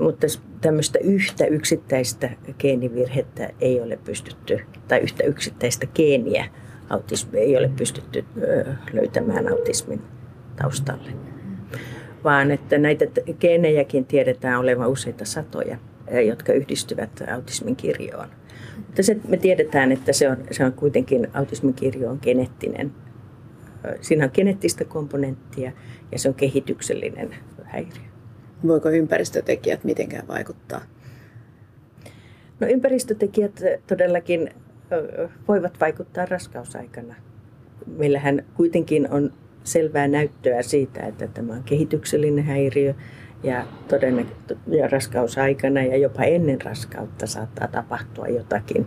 mutta 0.00 0.26
tämmöistä 0.60 0.98
yhtä 0.98 1.46
yksittäistä 1.46 2.30
geenivirhettä 2.58 3.50
ei 3.60 3.80
ole 3.80 3.98
pystytty, 4.04 4.60
tai 4.88 4.98
yhtä 4.98 5.24
yksittäistä 5.24 5.86
geeniä 5.86 6.44
autismi 6.90 7.38
ei 7.38 7.56
ole 7.56 7.70
pystytty 7.76 8.24
löytämään 8.92 9.48
autismin 9.48 10.02
taustalle. 10.62 11.10
Vaan 12.24 12.50
että 12.50 12.78
näitä 12.78 13.06
geenejäkin 13.40 14.04
tiedetään 14.04 14.60
olevan 14.60 14.88
useita 14.88 15.24
satoja, 15.24 15.78
jotka 16.26 16.52
yhdistyvät 16.52 17.10
autismin 17.34 17.76
kirjoon. 17.76 18.28
Mutta 18.76 19.02
se, 19.02 19.16
me 19.28 19.36
tiedetään, 19.36 19.92
että 19.92 20.12
se 20.12 20.30
on, 20.30 20.36
se 20.50 20.64
on 20.64 20.72
kuitenkin 20.72 21.28
autismin 21.34 21.74
kirjo 21.74 22.10
on 22.10 22.18
geneettinen. 22.22 22.92
Siinä 24.00 24.24
on 24.24 24.30
geneettistä 24.34 24.84
komponenttia 24.84 25.72
ja 26.12 26.18
se 26.18 26.28
on 26.28 26.34
kehityksellinen 26.34 27.34
häiriö. 27.64 28.02
Voiko 28.66 28.90
ympäristötekijät 28.90 29.84
mitenkään 29.84 30.28
vaikuttaa? 30.28 30.80
No 32.60 32.66
ympäristötekijät 32.66 33.60
todellakin 33.86 34.50
voivat 35.48 35.80
vaikuttaa 35.80 36.26
raskausaikana. 36.26 37.14
Meillähän 37.86 38.44
kuitenkin 38.54 39.10
on 39.10 39.32
selvää 39.64 40.08
näyttöä 40.08 40.62
siitä, 40.62 41.00
että 41.00 41.26
tämä 41.26 41.52
on 41.52 41.62
kehityksellinen 41.62 42.44
häiriö 42.44 42.94
ja, 43.42 43.64
todennäköisesti 43.88 44.54
ja 44.66 44.88
raskausaikana 44.88 45.82
ja 45.82 45.96
jopa 45.96 46.22
ennen 46.22 46.60
raskautta 46.62 47.26
saattaa 47.26 47.68
tapahtua 47.68 48.28
jotakin, 48.28 48.86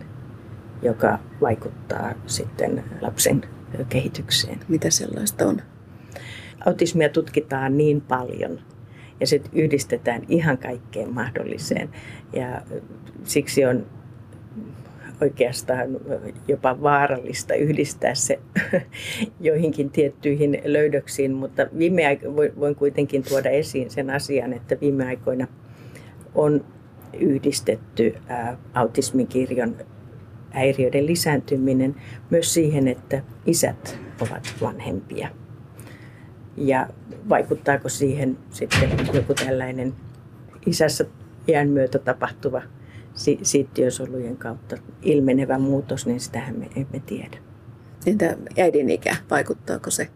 joka 0.82 1.18
vaikuttaa 1.40 2.14
sitten 2.26 2.84
lapsen 3.00 3.42
kehitykseen. 3.88 4.60
Mitä 4.68 4.90
sellaista 4.90 5.46
on? 5.46 5.62
Autismia 6.66 7.08
tutkitaan 7.08 7.76
niin 7.76 8.00
paljon 8.00 8.60
ja 9.20 9.26
se 9.26 9.40
yhdistetään 9.52 10.22
ihan 10.28 10.58
kaikkeen 10.58 11.14
mahdolliseen. 11.14 11.88
Ja 12.32 12.62
siksi 13.24 13.64
on 13.64 13.86
oikeastaan 15.20 15.88
jopa 16.48 16.82
vaarallista 16.82 17.54
yhdistää 17.54 18.14
se 18.14 18.38
joihinkin 19.40 19.90
tiettyihin 19.90 20.62
löydöksiin, 20.64 21.34
mutta 21.34 21.66
viime 21.78 22.02
aiko- 22.06 22.60
voin 22.60 22.74
kuitenkin 22.74 23.22
tuoda 23.22 23.50
esiin 23.50 23.90
sen 23.90 24.10
asian, 24.10 24.52
että 24.52 24.76
viime 24.80 25.06
aikoina 25.06 25.46
on 26.34 26.64
yhdistetty 27.20 28.14
autismikirjon 28.74 29.76
häiriöiden 30.50 31.06
lisääntyminen 31.06 31.94
myös 32.30 32.54
siihen, 32.54 32.88
että 32.88 33.22
isät 33.46 33.98
ovat 34.20 34.54
vanhempia. 34.60 35.28
ja 36.56 36.88
vaikuttaako 37.28 37.88
siihen 37.88 38.38
sitten 38.50 38.90
joku 39.12 39.34
tällainen 39.34 39.94
isässä 40.66 41.04
iän 41.48 41.68
myötä 41.68 41.98
tapahtuva 41.98 42.62
siittiösolujen 43.42 44.36
kautta 44.36 44.76
ilmenevä 45.02 45.58
muutos, 45.58 46.06
niin 46.06 46.20
sitähän 46.20 46.58
me 46.58 46.66
emme 46.76 47.02
tiedä. 47.06 47.36
Entä 48.06 48.36
äidin 48.58 48.90
ikä, 48.90 49.16
vaikuttaako 49.30 49.90
se? 49.90 50.08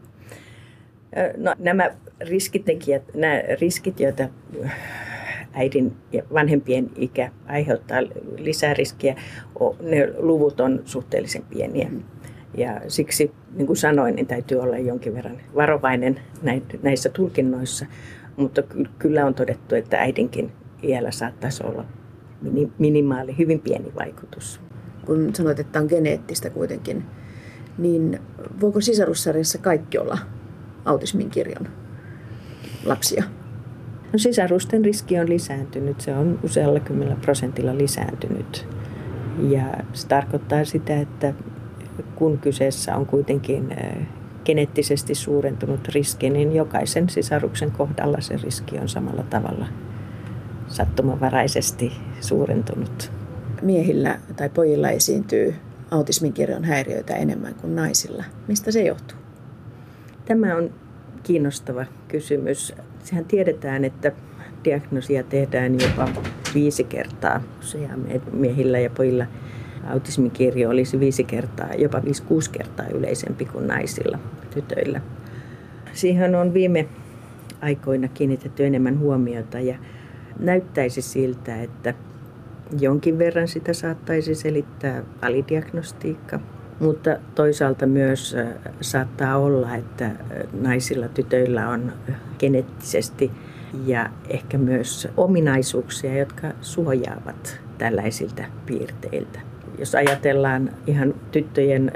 No, 1.36 1.54
nämä 1.58 1.90
riskitekijät, 2.20 3.02
nämä 3.14 3.42
riskit, 3.60 4.00
joita 4.00 4.28
äidin 5.52 5.96
ja 6.12 6.22
vanhempien 6.32 6.90
ikä 6.96 7.32
aiheuttaa 7.46 8.02
lisää 8.38 8.74
riskiä, 8.74 9.16
ne 9.80 10.08
luvut 10.16 10.60
on 10.60 10.82
suhteellisen 10.84 11.42
pieniä. 11.42 11.90
Ja 12.56 12.80
siksi, 12.88 13.32
niin 13.54 13.66
kuin 13.66 13.76
sanoin, 13.76 14.16
niin 14.16 14.26
täytyy 14.26 14.58
olla 14.58 14.78
jonkin 14.78 15.14
verran 15.14 15.40
varovainen 15.54 16.20
näissä 16.82 17.08
tulkinnoissa. 17.08 17.86
Mutta 18.36 18.62
kyllä 18.98 19.26
on 19.26 19.34
todettu, 19.34 19.74
että 19.74 20.00
äidinkin 20.00 20.52
iällä 20.82 21.10
saattaisi 21.10 21.66
olla 21.66 21.84
minimaali, 22.78 23.38
hyvin 23.38 23.60
pieni 23.60 23.92
vaikutus. 23.98 24.60
Kun 25.06 25.34
sanoit, 25.34 25.60
että 25.60 25.80
on 25.80 25.86
geneettistä 25.86 26.50
kuitenkin, 26.50 27.04
niin 27.78 28.20
voiko 28.60 28.80
sisarussarjassa 28.80 29.58
kaikki 29.58 29.98
olla 29.98 30.18
autismin 30.84 31.30
kirjon 31.30 31.68
lapsia? 32.84 33.24
No 34.12 34.18
sisarusten 34.18 34.84
riski 34.84 35.18
on 35.18 35.28
lisääntynyt, 35.28 36.00
se 36.00 36.14
on 36.14 36.38
usealla 36.42 36.80
kymmenellä 36.80 37.16
prosentilla 37.20 37.78
lisääntynyt. 37.78 38.68
Ja 39.48 39.64
se 39.92 40.08
tarkoittaa 40.08 40.64
sitä, 40.64 41.00
että 41.00 41.34
kun 42.14 42.38
kyseessä 42.38 42.96
on 42.96 43.06
kuitenkin 43.06 43.76
geneettisesti 44.44 45.14
suurentunut 45.14 45.88
riski, 45.88 46.30
niin 46.30 46.52
jokaisen 46.52 47.08
sisaruksen 47.08 47.70
kohdalla 47.70 48.20
se 48.20 48.36
riski 48.42 48.78
on 48.78 48.88
samalla 48.88 49.22
tavalla 49.22 49.66
sattumanvaraisesti 50.66 51.92
suurentunut. 52.20 53.12
Miehillä 53.62 54.18
tai 54.36 54.48
pojilla 54.48 54.90
esiintyy 54.90 55.54
autismin 55.90 56.32
kirjon 56.32 56.64
häiriöitä 56.64 57.16
enemmän 57.16 57.54
kuin 57.54 57.76
naisilla. 57.76 58.24
Mistä 58.48 58.70
se 58.72 58.82
johtuu? 58.82 59.18
Tämä 60.24 60.56
on 60.56 60.70
kiinnostava 61.22 61.84
kysymys. 62.08 62.74
Sehän 63.04 63.24
tiedetään, 63.24 63.84
että 63.84 64.12
diagnoosia 64.64 65.22
tehdään 65.22 65.72
jopa 65.80 66.08
viisi 66.54 66.84
kertaa 66.84 67.42
miehillä 68.32 68.78
ja 68.78 68.90
pojilla. 68.90 69.26
Autismin 69.90 70.30
kirjo 70.30 70.70
olisi 70.70 71.00
viisi 71.00 71.24
kertaa, 71.24 71.74
jopa 71.78 72.04
viisi 72.04 72.22
kuusi 72.22 72.50
kertaa 72.50 72.86
yleisempi 72.86 73.44
kuin 73.44 73.66
naisilla, 73.66 74.18
tytöillä. 74.54 75.00
Siihen 75.92 76.34
on 76.34 76.54
viime 76.54 76.88
aikoina 77.60 78.08
kiinnitetty 78.08 78.66
enemmän 78.66 78.98
huomiota 78.98 79.60
ja 79.60 79.78
näyttäisi 80.38 81.02
siltä, 81.02 81.62
että 81.62 81.94
jonkin 82.80 83.18
verran 83.18 83.48
sitä 83.48 83.72
saattaisi 83.72 84.34
selittää 84.34 85.02
alidiagnostiikka, 85.22 86.40
mutta 86.80 87.16
toisaalta 87.34 87.86
myös 87.86 88.36
saattaa 88.80 89.36
olla, 89.36 89.74
että 89.74 90.10
naisilla, 90.60 91.08
tytöillä 91.08 91.68
on 91.68 91.92
geneettisesti 92.38 93.30
ja 93.86 94.10
ehkä 94.28 94.58
myös 94.58 95.08
ominaisuuksia, 95.16 96.18
jotka 96.18 96.46
suojaavat 96.60 97.60
tällaisilta 97.78 98.42
piirteiltä. 98.66 99.40
Jos 99.78 99.94
ajatellaan 99.94 100.70
ihan 100.86 101.14
tyttöjen, 101.32 101.92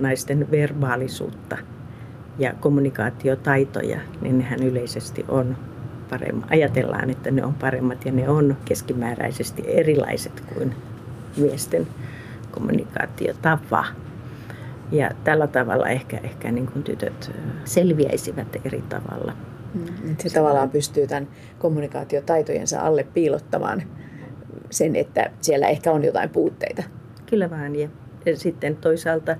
naisten 0.00 0.50
verbaalisuutta 0.50 1.58
ja 2.38 2.54
kommunikaatiotaitoja, 2.60 4.00
niin 4.20 4.38
nehän 4.38 4.62
yleisesti 4.62 5.24
on 5.28 5.56
paremmat. 6.10 6.50
Ajatellaan, 6.50 7.10
että 7.10 7.30
ne 7.30 7.44
on 7.44 7.54
paremmat 7.54 8.04
ja 8.04 8.12
ne 8.12 8.28
on 8.28 8.56
keskimääräisesti 8.64 9.62
erilaiset 9.66 10.42
kuin 10.54 10.74
miesten 11.36 11.86
kommunikaatiotapa. 12.50 13.84
Ja 14.92 15.10
tällä 15.24 15.46
tavalla 15.46 15.88
ehkä, 15.88 16.20
ehkä 16.22 16.52
niin 16.52 16.66
kuin 16.66 16.82
tytöt 16.82 17.30
selviäisivät 17.64 18.56
eri 18.64 18.82
tavalla. 18.88 19.32
Mm, 19.74 20.16
se 20.18 20.28
tavallaan 20.34 20.70
pystyy 20.70 21.06
tämän 21.06 21.28
kommunikaatiotaitojensa 21.58 22.80
alle 22.80 23.06
piilottamaan 23.14 23.82
sen, 24.70 24.96
että 24.96 25.30
siellä 25.40 25.68
ehkä 25.68 25.92
on 25.92 26.04
jotain 26.04 26.30
puutteita. 26.30 26.82
Kyllä 27.26 27.50
vaan. 27.50 27.76
Ja, 27.76 27.88
sitten 28.34 28.76
toisaalta 28.76 29.36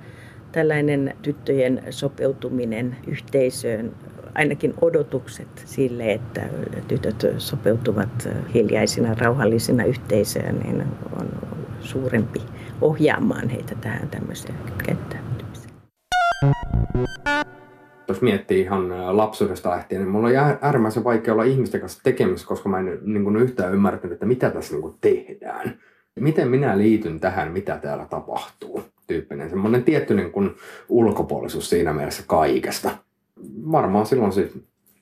tällainen 0.51 1.13
tyttöjen 1.21 1.83
sopeutuminen 1.89 2.95
yhteisöön, 3.07 3.91
ainakin 4.39 4.73
odotukset 4.81 5.47
sille, 5.65 6.13
että 6.13 6.41
tytöt 6.87 7.25
sopeutuvat 7.37 8.29
hiljaisina, 8.53 9.13
rauhallisina 9.13 9.83
yhteisöön, 9.83 10.59
niin 10.59 10.83
on 11.19 11.29
suurempi 11.79 12.41
ohjaamaan 12.81 13.49
heitä 13.49 13.75
tähän 13.81 14.09
tämmöiseen 14.09 14.55
käyttäytymiseen. 14.85 15.73
Jos 18.07 18.21
miettii 18.21 18.61
ihan 18.61 19.17
lapsuudesta 19.17 19.69
lähtien, 19.69 20.01
niin 20.01 20.11
mulla 20.11 20.27
on 20.27 20.57
äärimmäisen 20.61 21.03
vaikea 21.03 21.33
olla 21.33 21.43
ihmisten 21.43 21.81
kanssa 21.81 22.03
tekemisissä, 22.03 22.47
koska 22.47 22.69
mä 22.69 22.79
en 22.79 22.99
niin 23.01 23.23
kuin 23.23 23.37
yhtään 23.37 23.73
ymmärtänyt, 23.73 24.13
että 24.13 24.25
mitä 24.25 24.49
tässä 24.49 24.73
niin 24.73 24.81
kuin 24.81 24.95
tehdään. 25.01 25.79
Miten 26.19 26.47
minä 26.47 26.77
liityn 26.77 27.19
tähän, 27.19 27.51
mitä 27.51 27.77
täällä 27.77 28.05
tapahtuu, 28.09 28.83
tyyppinen. 29.07 29.49
Semmoinen 29.49 29.83
tietty 29.83 30.15
niin 30.15 30.31
kuin 30.31 30.55
ulkopuolisuus 30.89 31.69
siinä 31.69 31.93
mielessä 31.93 32.23
kaikesta. 32.27 32.89
Varmaan 33.71 34.05
silloin 34.05 34.31
siis 34.31 34.51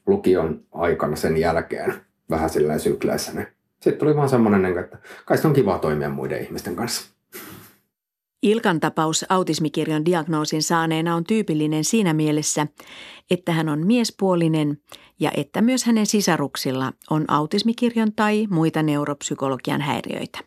lukion 0.07 0.63
aikana 0.71 1.15
sen 1.15 1.37
jälkeen 1.37 1.93
vähän 2.29 2.49
silleen 2.49 2.79
sykleissä, 2.79 3.33
niin 3.33 3.47
sitten 3.81 3.99
tuli 3.99 4.15
vaan 4.15 4.29
semmoinen, 4.29 4.61
niin 4.61 4.77
että 4.77 4.97
kai 5.25 5.37
on 5.45 5.53
kiva 5.53 5.79
toimia 5.79 6.09
muiden 6.09 6.43
ihmisten 6.43 6.75
kanssa. 6.75 7.17
Ilkan 8.43 8.79
tapaus 8.79 9.25
autismikirjon 9.29 10.05
diagnoosin 10.05 10.63
saaneena 10.63 11.15
on 11.15 11.23
tyypillinen 11.23 11.83
siinä 11.83 12.13
mielessä, 12.13 12.67
että 13.31 13.51
hän 13.51 13.69
on 13.69 13.87
miespuolinen 13.87 14.77
ja 15.19 15.31
että 15.37 15.61
myös 15.61 15.85
hänen 15.85 16.05
sisaruksilla 16.05 16.93
on 17.09 17.25
autismikirjon 17.27 18.13
tai 18.13 18.47
muita 18.49 18.83
neuropsykologian 18.83 19.81
häiriöitä. 19.81 20.39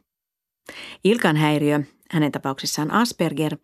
Ilkan 1.04 1.36
häiriö, 1.36 1.80
hänen 2.10 2.32
tapauksessaan 2.32 2.90
Asperger, 2.90 3.56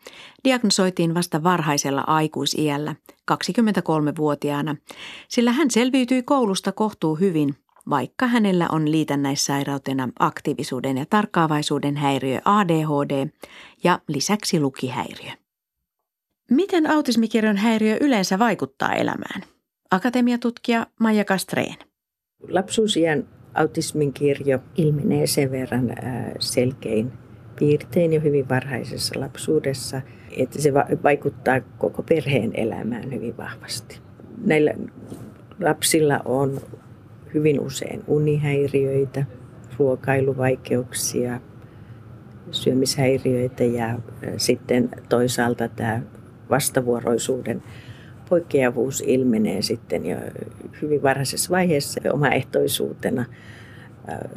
diagnosoitiin 0.44 1.14
vasta 1.14 1.42
varhaisella 1.42 2.04
aikuisiällä 2.06 2.94
23-vuotiaana, 3.32 4.76
sillä 5.28 5.52
hän 5.52 5.70
selviytyi 5.70 6.22
koulusta 6.22 6.72
kohtuu 6.72 7.14
hyvin– 7.14 7.54
vaikka 7.90 8.26
hänellä 8.26 8.68
on 8.72 8.90
liitännäissairautena 8.90 10.08
aktiivisuuden 10.18 10.98
ja 10.98 11.06
tarkkaavaisuuden 11.10 11.96
häiriö 11.96 12.40
ADHD 12.44 13.26
ja 13.84 14.00
lisäksi 14.08 14.60
lukihäiriö. 14.60 15.30
Miten 16.50 16.90
autismikirjon 16.90 17.56
häiriö 17.56 17.96
yleensä 18.00 18.38
vaikuttaa 18.38 18.92
elämään? 18.92 19.42
Akatemiatutkija 19.90 20.86
Maija 21.00 21.24
Kastreen. 21.24 21.76
Lapsuusien 22.48 23.28
autismin 23.54 24.12
kirjo 24.12 24.58
ilmenee 24.76 25.26
sen 25.26 25.50
verran 25.50 25.92
selkein 26.38 27.12
piirtein 27.58 28.12
jo 28.12 28.20
hyvin 28.20 28.48
varhaisessa 28.48 29.20
lapsuudessa, 29.20 30.00
että 30.36 30.62
se 30.62 30.74
vaikuttaa 31.02 31.60
koko 31.78 32.02
perheen 32.02 32.50
elämään 32.54 33.12
hyvin 33.12 33.36
vahvasti. 33.36 34.00
Näillä 34.44 34.74
lapsilla 35.60 36.20
on 36.24 36.60
hyvin 37.34 37.60
usein 37.60 38.02
unihäiriöitä, 38.06 39.24
ruokailuvaikeuksia, 39.78 41.40
syömishäiriöitä 42.50 43.64
ja 43.64 43.98
sitten 44.36 44.88
toisaalta 45.08 45.68
tämä 45.68 46.02
vastavuoroisuuden 46.50 47.62
poikkeavuus 48.28 49.04
ilmenee 49.06 49.62
sitten 49.62 50.06
jo 50.06 50.16
hyvin 50.82 51.02
varhaisessa 51.02 51.50
vaiheessa 51.50 52.00
omaehtoisuutena 52.12 53.24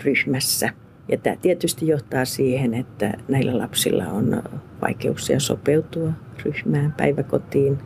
ryhmässä. 0.04 0.70
Ja 1.10 1.18
tämä 1.18 1.36
tietysti 1.36 1.88
johtaa 1.88 2.26
siihen, 2.26 2.74
että 2.74 3.14
näillä 3.28 3.58
lapsilla 3.58 4.06
on 4.06 4.44
vaikeuksia 4.82 5.40
sopeutua 5.40 6.12
ryhmään, 6.46 6.94
päiväkotiin 6.98 7.78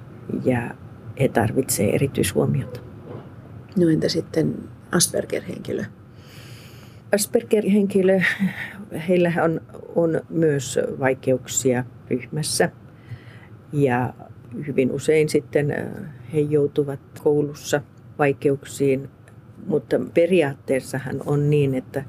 ja 0.45 0.75
he 1.19 1.27
tarvitsevat 1.27 1.93
erityishuomiota. 1.93 2.79
No 3.77 3.89
entä 3.89 4.09
sitten 4.09 4.55
Asperger-henkilö? 4.91 5.83
Asperger-henkilö, 7.11 8.21
heillä 9.07 9.31
on, 9.43 9.61
on 9.95 10.21
myös 10.29 10.79
vaikeuksia 10.99 11.83
ryhmässä 12.09 12.69
ja 13.73 14.13
hyvin 14.67 14.91
usein 14.91 15.29
sitten 15.29 15.71
äh, 15.71 15.87
he 16.33 16.39
joutuvat 16.39 16.99
koulussa 17.23 17.81
vaikeuksiin, 18.19 19.09
mutta 19.67 19.99
periaatteessahan 20.13 21.21
on 21.25 21.49
niin, 21.49 21.75
että 21.75 22.03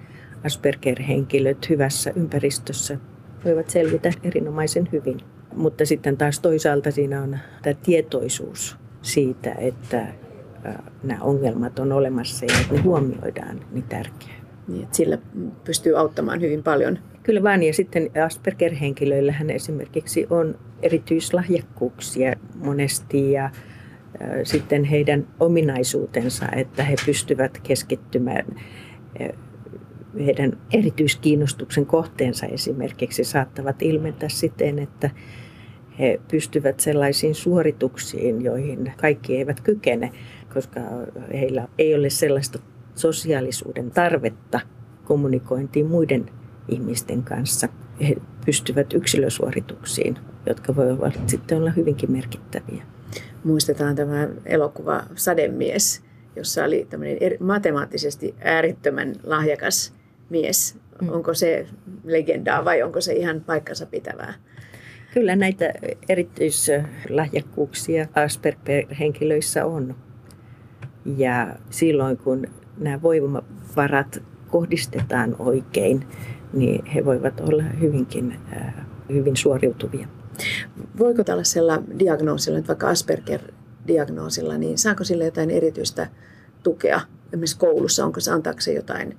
Asperger-henkilöt 0.44 1.68
hyvässä 1.68 2.12
ympäristössä 2.16 2.98
voivat 3.44 3.70
selvitä 3.70 4.11
erinomaisen 4.22 4.88
hyvin. 4.92 5.20
Mutta 5.57 5.87
sitten 5.87 6.16
taas 6.16 6.40
toisaalta 6.40 6.90
siinä 6.90 7.22
on 7.22 7.38
tämä 7.62 7.74
tietoisuus 7.83 8.76
siitä, 9.02 9.54
että 9.59 10.07
nämä 11.02 11.22
ongelmat 11.22 11.78
on 11.78 11.92
olemassa 11.92 12.46
ja 12.46 12.54
että 12.61 12.74
ne 12.74 12.80
huomioidaan, 12.80 13.61
niin 13.72 13.85
tärkeää. 13.88 14.44
Niin, 14.68 14.83
että 14.83 14.96
sillä 14.96 15.18
pystyy 15.64 15.98
auttamaan 15.98 16.40
hyvin 16.40 16.62
paljon. 16.62 16.98
Kyllä 17.22 17.42
vaan, 17.42 17.62
ja 17.62 17.74
sitten 17.74 18.11
Asperger-henkilöillähän 18.26 19.50
esimerkiksi 19.50 20.26
on 20.30 20.59
erityislahjakkuuksia 20.83 22.33
monesti 22.54 23.33
ja 23.33 23.50
sitten 24.42 24.85
heidän 24.85 25.26
ominaisuutensa, 25.40 26.46
että 26.57 26.85
he 26.85 26.94
pystyvät 27.07 27.59
keskittymään 27.62 28.44
heidän 30.27 30.59
erityiskiinnostuksen 30.72 31.87
kohteensa 31.87 32.46
esimerkiksi 32.46 33.24
saattavat 33.24 33.83
ilmentää 33.83 34.29
siten, 34.29 34.79
että 34.79 35.11
he 35.98 36.20
pystyvät 36.31 36.81
sellaisiin 36.81 37.35
suorituksiin, 37.35 38.42
joihin 38.42 38.92
kaikki 38.96 39.37
eivät 39.37 39.61
kykene, 39.61 40.12
koska 40.55 40.81
heillä 41.33 41.68
ei 41.79 41.94
ole 41.94 42.11
sellaista 42.11 42.59
sosiaalisuuden 42.94 43.90
tarvetta 43.90 44.61
kommunikointiin 45.05 45.87
muiden 45.87 46.27
ihmisten 46.68 47.22
kanssa. 47.22 47.68
He 48.09 48.16
pystyvät 48.46 48.92
yksilösuorituksiin, 48.92 50.18
jotka 50.46 50.77
voivat 50.77 51.20
sitten 51.27 51.59
olla 51.59 51.70
hyvinkin 51.70 52.12
merkittäviä. 52.12 52.83
Muistetaan 53.44 53.96
tämä 53.96 54.29
elokuva 54.46 55.03
Sademies, 55.14 56.03
jossa 56.37 56.64
oli 56.64 56.87
tämmöinen 56.90 57.18
matemaattisesti 57.40 58.35
äärettömän 58.40 59.14
lahjakas 59.24 59.94
mies. 60.35 60.77
Mm. 61.03 61.09
Onko 61.09 61.35
se 61.35 61.66
legendaa 62.05 62.64
vai 62.64 62.83
onko 62.83 63.01
se 63.01 63.12
ihan 63.12 63.40
paikkansa 63.40 63.87
pitävää? 63.87 64.35
Kyllä 65.14 65.37
näitä 65.37 65.73
erityislahjakkuuksia 66.09 68.07
Asperger-henkilöissä 68.14 69.64
on. 69.64 69.94
Ja 71.16 71.57
silloin 71.70 72.16
kun 72.16 72.47
nämä 72.79 73.03
voimavarat 73.03 74.23
kohdistetaan 74.49 75.37
oikein, 75.38 76.07
niin 76.53 76.87
he 76.87 77.05
voivat 77.05 77.40
olla 77.40 77.62
hyvinkin 77.62 78.37
hyvin 79.12 79.37
suoriutuvia. 79.37 80.09
Voiko 80.99 81.25
tällaisella 81.25 81.83
diagnoosilla, 81.99 82.59
nyt 82.59 82.68
vaikka 82.68 82.88
Asperger-diagnoosilla, 82.88 84.59
niin 84.59 84.79
saako 84.79 85.05
sille 85.05 85.25
jotain 85.25 85.51
erityistä 85.51 86.09
tukea 86.62 87.01
esimerkiksi 87.35 87.59
koulussa? 87.59 88.05
Onko 88.05 88.20
se 88.20 88.31
antaako 88.31 88.61
se 88.61 88.73
jotain 88.73 89.16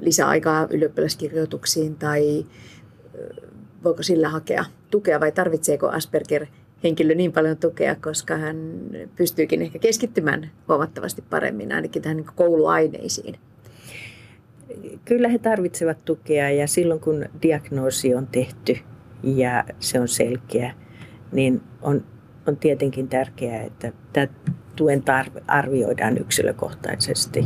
lisäaikaa 0.00 0.66
ylioppilaskirjoituksiin 0.70 1.96
tai 1.96 2.46
voiko 3.84 4.02
sillä 4.02 4.28
hakea 4.28 4.64
tukea 4.90 5.20
vai 5.20 5.32
tarvitseeko 5.32 5.88
Asperger 5.88 6.46
henkilö 6.82 7.14
niin 7.14 7.32
paljon 7.32 7.56
tukea, 7.56 7.94
koska 7.94 8.36
hän 8.36 8.56
pystyykin 9.16 9.62
ehkä 9.62 9.78
keskittymään 9.78 10.50
huomattavasti 10.68 11.22
paremmin 11.30 11.72
ainakin 11.72 12.02
tähän 12.02 12.16
niin 12.16 12.26
kouluaineisiin? 12.34 13.34
Kyllä 15.04 15.28
he 15.28 15.38
tarvitsevat 15.38 16.04
tukea 16.04 16.50
ja 16.50 16.66
silloin 16.66 17.00
kun 17.00 17.24
diagnoosi 17.42 18.14
on 18.14 18.26
tehty 18.26 18.76
ja 19.22 19.64
se 19.78 20.00
on 20.00 20.08
selkeä, 20.08 20.74
niin 21.32 21.60
on, 21.82 22.04
on 22.46 22.56
tietenkin 22.56 23.08
tärkeää, 23.08 23.62
että 23.62 23.92
tämä 24.12 24.26
tuen 24.76 25.02
tarve 25.02 25.42
arvioidaan 25.46 26.18
yksilökohtaisesti 26.18 27.44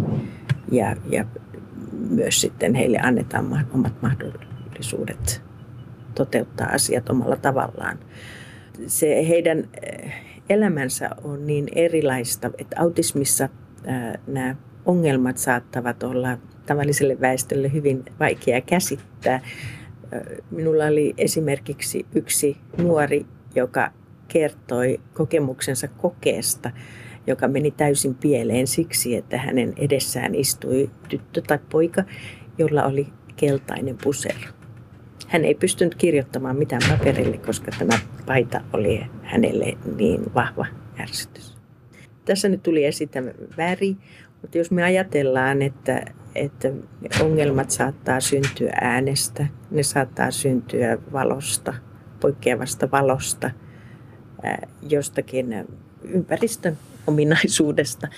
ja, 0.72 0.96
ja 1.10 1.24
myös 2.10 2.40
sitten 2.40 2.74
heille 2.74 2.98
annetaan 3.02 3.66
omat 3.74 4.02
mahdollisuudet 4.02 5.42
toteuttaa 6.14 6.66
asiat 6.66 7.10
omalla 7.10 7.36
tavallaan. 7.36 7.98
Se 8.86 9.28
heidän 9.28 9.68
eh, 9.82 10.12
elämänsä 10.48 11.10
on 11.24 11.46
niin 11.46 11.68
erilaista, 11.74 12.50
että 12.58 12.76
autismissa 12.80 13.48
nämä 14.26 14.56
ongelmat 14.84 15.38
saattavat 15.38 16.02
olla 16.02 16.38
tavalliselle 16.66 17.20
väestölle 17.20 17.72
hyvin 17.72 18.04
vaikea 18.20 18.60
käsittää. 18.60 19.40
Minulla 20.50 20.84
oli 20.84 21.14
esimerkiksi 21.18 22.06
yksi 22.14 22.56
nuori, 22.78 23.26
joka 23.54 23.92
kertoi 24.28 25.00
kokemuksensa 25.14 25.88
kokeesta, 25.88 26.70
joka 27.26 27.48
meni 27.48 27.70
täysin 27.70 28.14
pieleen 28.14 28.66
siksi, 28.66 29.16
että 29.16 29.38
hänen 29.38 29.72
edessään 29.76 30.34
istui 30.34 30.90
tyttö 31.08 31.42
tai 31.46 31.58
poika, 31.70 32.04
jolla 32.58 32.84
oli 32.84 33.06
keltainen 33.36 33.98
pusero. 34.02 34.48
Hän 35.28 35.44
ei 35.44 35.54
pystynyt 35.54 35.94
kirjoittamaan 35.94 36.56
mitään 36.56 36.82
paperille, 36.88 37.38
koska 37.38 37.70
tämä 37.78 37.98
paita 38.26 38.60
oli 38.72 39.06
hänelle 39.22 39.78
niin 39.96 40.34
vahva 40.34 40.66
ärsytys. 41.00 41.56
Tässä 42.24 42.48
nyt 42.48 42.62
tuli 42.62 42.84
esitä 42.84 43.22
väri, 43.56 43.96
mutta 44.42 44.58
jos 44.58 44.70
me 44.70 44.84
ajatellaan, 44.84 45.62
että, 45.62 46.04
että 46.34 46.72
ongelmat 47.20 47.70
saattaa 47.70 48.20
syntyä 48.20 48.72
äänestä, 48.80 49.46
ne 49.70 49.82
saattaa 49.82 50.30
syntyä 50.30 50.98
valosta, 51.12 51.74
poikkeavasta 52.20 52.90
valosta, 52.90 53.50
jostakin 54.88 55.66
ympäristön 56.04 56.78
ominaisuudesta, 57.06 58.08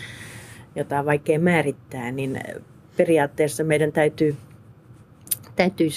jota 0.77 0.99
on 0.99 1.07
vaikea 1.07 1.39
määrittää, 1.39 2.11
niin 2.11 2.41
periaatteessa 2.97 3.65
meidän 3.65 3.93
täytyy, 3.93 4.37
täytyy 5.57 5.89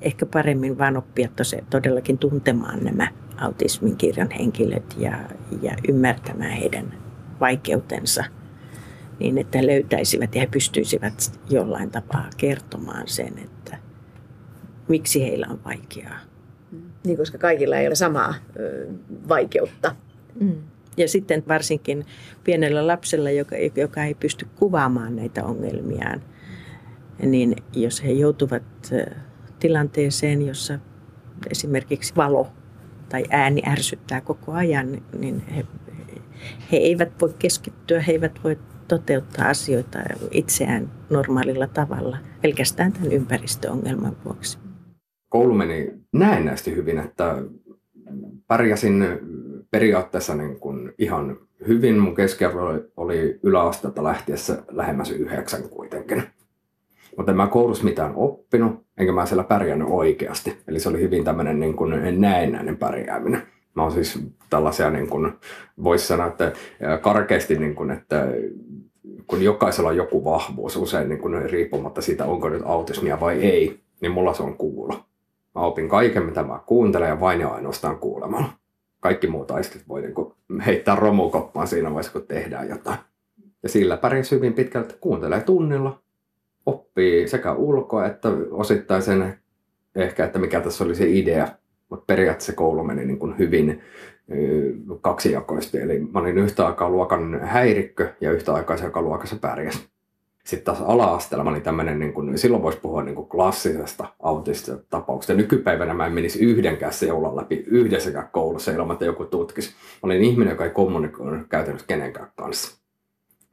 ehkä 0.00 0.26
paremmin 0.26 0.78
vaan 0.78 0.96
oppia 0.96 1.28
tose, 1.36 1.64
todellakin 1.70 2.18
tuntemaan 2.18 2.84
nämä 2.84 3.08
autismin 3.36 3.96
kirjan 3.96 4.30
henkilöt 4.30 4.96
ja, 4.98 5.18
ja 5.62 5.76
ymmärtämään 5.88 6.52
heidän 6.52 6.94
vaikeutensa 7.40 8.24
niin, 9.18 9.38
että 9.38 9.58
he 9.58 9.66
löytäisivät 9.66 10.34
ja 10.34 10.40
he 10.40 10.46
pystyisivät 10.46 11.40
jollain 11.50 11.90
tapaa 11.90 12.28
kertomaan 12.36 13.08
sen, 13.08 13.38
että 13.38 13.78
miksi 14.88 15.22
heillä 15.22 15.46
on 15.50 15.60
vaikeaa. 15.64 16.18
Niin, 17.04 17.16
koska 17.16 17.38
kaikilla 17.38 17.76
ei 17.76 17.86
ole 17.86 17.94
samaa 17.94 18.34
ö, 18.58 18.86
vaikeutta. 19.28 19.96
Mm. 20.40 20.54
Ja 21.00 21.08
sitten 21.08 21.42
varsinkin 21.48 22.06
pienellä 22.44 22.86
lapsella, 22.86 23.30
joka, 23.30 23.56
joka 23.76 24.04
ei 24.04 24.14
pysty 24.14 24.46
kuvaamaan 24.56 25.16
näitä 25.16 25.44
ongelmiaan, 25.44 26.22
niin 27.22 27.56
jos 27.72 28.04
he 28.04 28.12
joutuvat 28.12 28.62
tilanteeseen, 29.58 30.46
jossa 30.46 30.78
esimerkiksi 31.50 32.16
valo 32.16 32.46
tai 33.08 33.24
ääni 33.30 33.62
ärsyttää 33.66 34.20
koko 34.20 34.52
ajan, 34.52 35.02
niin 35.18 35.40
he, 35.56 35.64
he 36.72 36.76
eivät 36.76 37.12
voi 37.20 37.34
keskittyä, 37.38 38.00
he 38.00 38.12
eivät 38.12 38.44
voi 38.44 38.58
toteuttaa 38.88 39.48
asioita 39.48 39.98
itseään 40.30 40.90
normaalilla 41.10 41.66
tavalla 41.66 42.18
pelkästään 42.42 42.92
tämän 42.92 43.12
ympäristöongelman 43.12 44.16
vuoksi. 44.24 44.58
Koulu 45.28 45.54
meni 45.54 45.92
näennäisesti 46.12 46.76
hyvin, 46.76 46.98
että 46.98 47.42
pärjäsin 48.46 49.04
periaatteessa 49.70 50.34
niin 50.34 50.60
kuin 50.60 50.92
ihan 50.98 51.36
hyvin. 51.68 51.98
Mun 51.98 52.14
keskiarvo 52.14 52.80
oli 52.96 53.38
yläasteelta 53.42 54.04
lähtiessä 54.04 54.62
lähemmäs 54.68 55.10
yhdeksän 55.10 55.62
kuitenkin. 55.62 56.22
Mutta 57.16 57.32
en 57.32 57.36
mä 57.36 57.46
koulussa 57.46 57.84
mitään 57.84 58.12
oppinut, 58.14 58.86
enkä 58.98 59.12
mä 59.12 59.26
siellä 59.26 59.44
pärjännyt 59.44 59.88
oikeasti. 59.90 60.56
Eli 60.68 60.80
se 60.80 60.88
oli 60.88 61.00
hyvin 61.00 61.24
tämmöinen 61.24 61.60
niin 61.60 61.76
kuin 61.76 62.20
näennäinen 62.20 62.76
pärjääminen. 62.76 63.42
Mä 63.74 63.82
oon 63.82 63.92
siis 63.92 64.18
tällaisia, 64.50 64.90
niin 64.90 65.08
kuin, 65.08 65.32
voisi 65.84 66.06
sanoa, 66.06 66.26
että 66.26 66.52
karkeasti, 67.00 67.58
niin 67.58 67.74
kuin, 67.74 67.90
että 67.90 68.26
kun 69.26 69.42
jokaisella 69.42 69.88
on 69.88 69.96
joku 69.96 70.24
vahvuus, 70.24 70.76
usein 70.76 71.08
niin 71.08 71.20
kuin, 71.20 71.50
riippumatta 71.50 72.00
siitä, 72.02 72.24
onko 72.24 72.48
nyt 72.48 72.62
autismia 72.64 73.20
vai 73.20 73.42
ei, 73.42 73.80
niin 74.00 74.12
mulla 74.12 74.34
se 74.34 74.42
on 74.42 74.56
kuulo. 74.56 74.94
Mä 75.54 75.60
opin 75.60 75.88
kaiken, 75.88 76.24
mitä 76.24 76.42
mä 76.42 76.60
kuuntelen 76.66 77.08
ja 77.08 77.20
vain 77.20 77.40
ja 77.40 77.48
ainoastaan 77.48 77.98
kuulemalla. 77.98 78.48
Kaikki 79.00 79.26
muut 79.26 79.50
aistit 79.50 79.88
voi 79.88 80.02
niin 80.02 80.14
kuin, 80.14 80.34
heittää 80.66 80.96
romukoppaan 80.96 81.66
siinä 81.66 81.88
vaiheessa, 81.88 82.12
kun 82.12 82.26
tehdään 82.26 82.68
jotain. 82.68 82.98
Ja 83.62 83.68
sillä 83.68 83.96
pärjäsi 83.96 84.36
hyvin 84.36 84.52
pitkälti. 84.52 84.94
Kuuntelee 85.00 85.40
tunnilla, 85.40 86.02
oppii 86.66 87.28
sekä 87.28 87.52
ulkoa 87.52 88.06
että 88.06 88.28
osittain 88.50 89.02
sen 89.02 89.34
ehkä, 89.94 90.24
että 90.24 90.38
mikä 90.38 90.60
tässä 90.60 90.84
oli 90.84 90.94
se 90.94 91.08
idea. 91.08 91.48
Mutta 91.88 92.04
periaatteessa 92.06 92.52
koulu 92.52 92.84
meni 92.84 93.04
niin 93.04 93.18
kuin 93.18 93.38
hyvin 93.38 93.80
kaksijakoisesti. 95.00 95.78
Eli 95.78 95.98
mä 95.98 96.18
olin 96.18 96.38
yhtä 96.38 96.66
aikaa 96.66 96.90
luokan 96.90 97.40
häirikkö 97.40 98.14
ja 98.20 98.32
yhtä 98.32 98.54
aikaa 98.54 98.76
se, 98.76 98.84
joka 98.84 99.02
luokassa 99.02 99.36
pärjäs. 99.40 99.88
Sitten 100.44 100.64
taas 100.74 100.88
ala-asteella 100.88 101.44
mä 101.44 101.50
olin 101.50 101.62
tämmöinen, 101.62 101.98
niin 101.98 102.12
kuin, 102.12 102.38
silloin 102.38 102.62
voisi 102.62 102.78
puhua 102.78 103.02
niin 103.02 103.14
kuin 103.14 103.28
klassisesta 103.28 104.06
autistisesta 104.22 104.84
tapauksesta. 104.90 105.34
Nykypäivänä 105.34 105.94
mä 105.94 106.06
en 106.06 106.12
menisi 106.12 106.40
yhdenkään 106.44 106.92
seulan 106.92 107.36
läpi 107.36 107.64
yhdessäkään 107.66 108.28
koulussa 108.32 108.72
ilman, 108.72 108.92
että 108.92 109.04
joku 109.04 109.24
tutkisi. 109.24 109.70
Mä 109.70 109.98
olin 110.02 110.22
ihminen, 110.22 110.50
joka 110.50 110.64
ei 110.64 110.70
kommunikoinut 110.70 111.48
käytännössä 111.48 111.86
kenenkään 111.86 112.32
kanssa. 112.36 112.80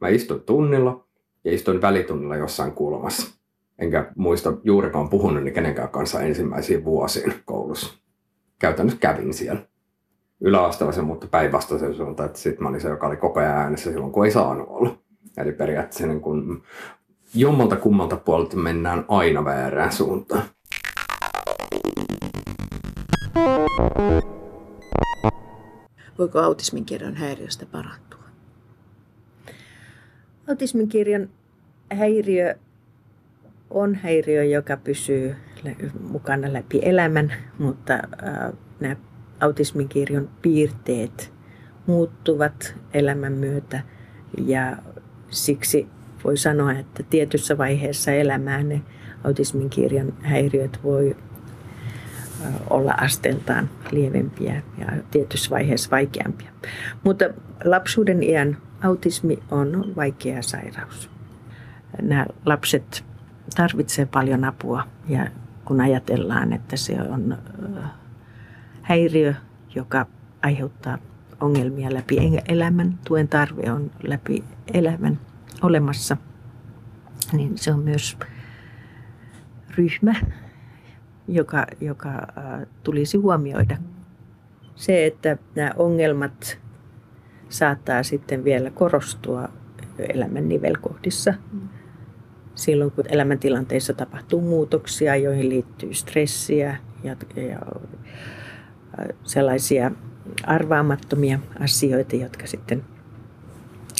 Mä 0.00 0.08
istuin 0.08 0.40
tunnilla, 0.40 1.08
ja 1.44 1.54
istuin 1.54 1.82
välitunnilla 1.82 2.36
jossain 2.36 2.72
kulmassa. 2.72 3.38
Enkä 3.78 4.12
muista 4.16 4.52
juurikaan 4.62 5.08
puhunut 5.08 5.52
kenenkään 5.54 5.88
kanssa 5.88 6.20
ensimmäisiin 6.20 6.84
vuosiin 6.84 7.34
koulussa. 7.44 7.98
Käytännössä 8.58 9.00
kävin 9.00 9.34
siellä. 9.34 9.60
Yläasteella 10.40 10.92
se 10.92 11.02
muuttui 11.02 11.28
päinvastaisen 11.28 11.94
suuntaan, 11.94 12.26
että 12.26 12.38
sitten 12.38 12.62
mä 12.62 12.68
olin 12.68 12.80
se, 12.80 12.88
joka 12.88 13.06
oli 13.06 13.16
koko 13.16 13.40
ajan 13.40 13.56
äänessä 13.56 13.90
silloin, 13.90 14.12
kun 14.12 14.24
ei 14.24 14.30
saanut 14.30 14.68
olla. 14.68 14.98
Eli 15.38 15.52
periaatteessa 15.52 16.06
niin 16.06 16.20
kun 16.20 16.62
jommalta 17.34 17.76
kummalta 17.76 18.16
puolelta 18.16 18.56
mennään 18.56 19.04
aina 19.08 19.44
väärään 19.44 19.92
suuntaan. 19.92 20.42
Voiko 26.18 26.38
autismin 26.38 26.84
kirjon 26.84 27.14
häiriöstä 27.14 27.66
parantua? 27.66 28.18
Autismin 30.48 30.88
kirjan 30.88 31.28
häiriö 31.92 32.54
on 33.70 33.94
häiriö, 33.94 34.44
joka 34.44 34.76
pysyy 34.76 35.36
mukana 36.00 36.52
läpi 36.52 36.80
elämän, 36.82 37.32
mutta 37.58 37.94
äh, 37.94 38.52
nämä 38.80 38.96
autismin 39.40 39.88
kirjon 39.88 40.30
piirteet 40.42 41.32
muuttuvat 41.86 42.74
elämän 42.94 43.32
myötä 43.32 43.80
ja 44.46 44.76
siksi 45.30 45.88
voi 46.24 46.36
sanoa, 46.36 46.72
että 46.72 47.02
tietyssä 47.02 47.58
vaiheessa 47.58 48.12
elämää 48.12 48.62
ne 48.62 48.82
autismin 49.24 49.70
kirjan 49.70 50.12
häiriöt 50.22 50.80
voi 50.84 51.16
olla 52.70 52.92
asteltaan 52.92 53.70
lievempiä 53.90 54.62
ja 54.78 54.86
tietyssä 55.10 55.50
vaiheessa 55.50 55.90
vaikeampia. 55.90 56.50
Mutta 57.04 57.24
lapsuuden 57.64 58.22
iän 58.22 58.56
autismi 58.82 59.38
on 59.50 59.92
vaikea 59.96 60.42
sairaus. 60.42 61.10
Nämä 62.02 62.26
lapset 62.46 63.04
tarvitsevat 63.56 64.10
paljon 64.10 64.44
apua 64.44 64.86
ja 65.08 65.26
kun 65.64 65.80
ajatellaan, 65.80 66.52
että 66.52 66.76
se 66.76 67.02
on 67.02 67.38
häiriö, 68.82 69.34
joka 69.74 70.06
aiheuttaa 70.42 70.98
ongelmia 71.40 71.94
läpi 71.94 72.16
elämän, 72.48 72.98
tuen 73.06 73.28
tarve 73.28 73.72
on 73.72 73.90
läpi 74.02 74.44
elämän 74.74 75.20
olemassa, 75.62 76.16
niin 77.32 77.58
se 77.58 77.72
on 77.72 77.80
myös 77.80 78.16
ryhmä, 79.76 80.14
joka, 81.28 81.66
joka 81.80 82.26
tulisi 82.82 83.18
huomioida. 83.18 83.76
Se, 84.74 85.06
että 85.06 85.36
nämä 85.54 85.70
ongelmat 85.76 86.58
saattaa 87.48 88.02
sitten 88.02 88.44
vielä 88.44 88.70
korostua 88.70 89.48
elämän 89.98 90.48
nivelkohdissa. 90.48 91.34
Silloin 92.54 92.90
kun 92.90 93.04
elämäntilanteissa 93.08 93.92
tapahtuu 93.92 94.40
muutoksia, 94.40 95.16
joihin 95.16 95.48
liittyy 95.48 95.94
stressiä 95.94 96.76
ja, 97.02 97.16
ja 97.36 97.58
sellaisia 99.24 99.90
arvaamattomia 100.46 101.38
asioita, 101.60 102.16
jotka 102.16 102.46
sitten 102.46 102.84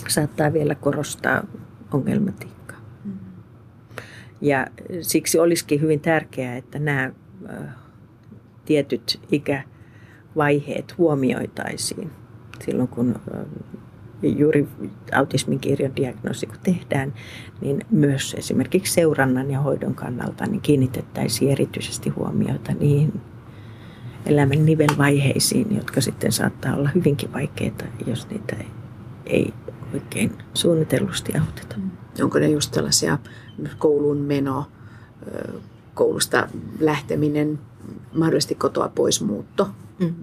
saattaa 0.09 0.53
vielä 0.53 0.75
korostaa 0.75 1.43
ongelmatiikkaa. 1.93 2.79
Ja 4.41 4.67
siksi 5.01 5.39
olisikin 5.39 5.81
hyvin 5.81 6.01
tärkeää, 6.01 6.57
että 6.57 6.79
nämä 6.79 7.11
tietyt 8.65 9.21
ikävaiheet 9.33 10.99
huomioitaisiin 10.99 12.11
silloin, 12.65 12.89
kun 12.89 13.15
juuri 14.23 14.69
autismin 15.15 15.61
kirjon 15.61 15.97
diagnoosi 15.97 16.47
kun 16.47 16.57
tehdään, 16.63 17.15
niin 17.61 17.81
myös 17.91 18.35
esimerkiksi 18.39 18.93
seurannan 18.93 19.51
ja 19.51 19.61
hoidon 19.61 19.95
kannalta 19.95 20.47
niin 20.47 20.61
kiinnitettäisiin 20.61 21.51
erityisesti 21.51 22.11
huomioita 22.11 22.73
niihin 22.73 23.21
elämän 24.29 24.65
nivelvaiheisiin, 24.65 25.77
jotka 25.77 26.01
sitten 26.01 26.33
saattaa 26.33 26.77
olla 26.77 26.91
hyvinkin 26.95 27.33
vaikeita, 27.33 27.85
jos 28.07 28.29
niitä 28.31 28.57
ei, 28.57 28.69
ei 29.27 29.55
oikein 29.95 30.33
suunnitellusti 30.55 31.33
auteta. 31.39 31.77
Onko 32.23 32.39
ne 32.39 32.49
just 32.49 32.73
tällaisia 32.73 33.19
koulun 33.79 34.17
meno, 34.17 34.67
koulusta 35.95 36.49
lähteminen, 36.81 37.59
mahdollisesti 38.15 38.55
kotoa 38.55 38.89
pois 38.89 39.23
muutto? 39.23 39.69
Mm. 39.99 40.15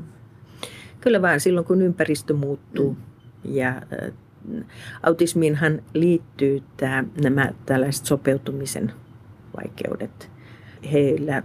Kyllä 1.01 1.21
vaan 1.21 1.39
silloin, 1.39 1.65
kun 1.65 1.81
ympäristö 1.81 2.33
muuttuu. 2.33 2.91
Mm. 2.91 2.97
Ja 3.55 3.81
autismiinhan 5.03 5.81
liittyy 5.93 6.63
tämä, 6.77 7.03
nämä 7.21 7.51
tällaiset 7.65 8.05
sopeutumisen 8.05 8.91
vaikeudet. 9.57 10.31
Heillä 10.91 11.43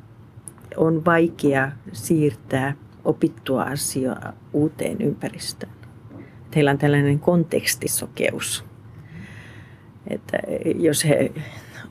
on 0.76 1.04
vaikea 1.04 1.72
siirtää 1.92 2.74
opittua 3.04 3.62
asiaa 3.62 4.32
uuteen 4.52 5.00
ympäristöön. 5.00 5.72
Heillä 6.56 6.70
on 6.70 6.78
tällainen 6.78 7.18
kontekstisokeus. 7.18 8.64
Että 10.06 10.38
jos 10.76 11.04
he 11.04 11.32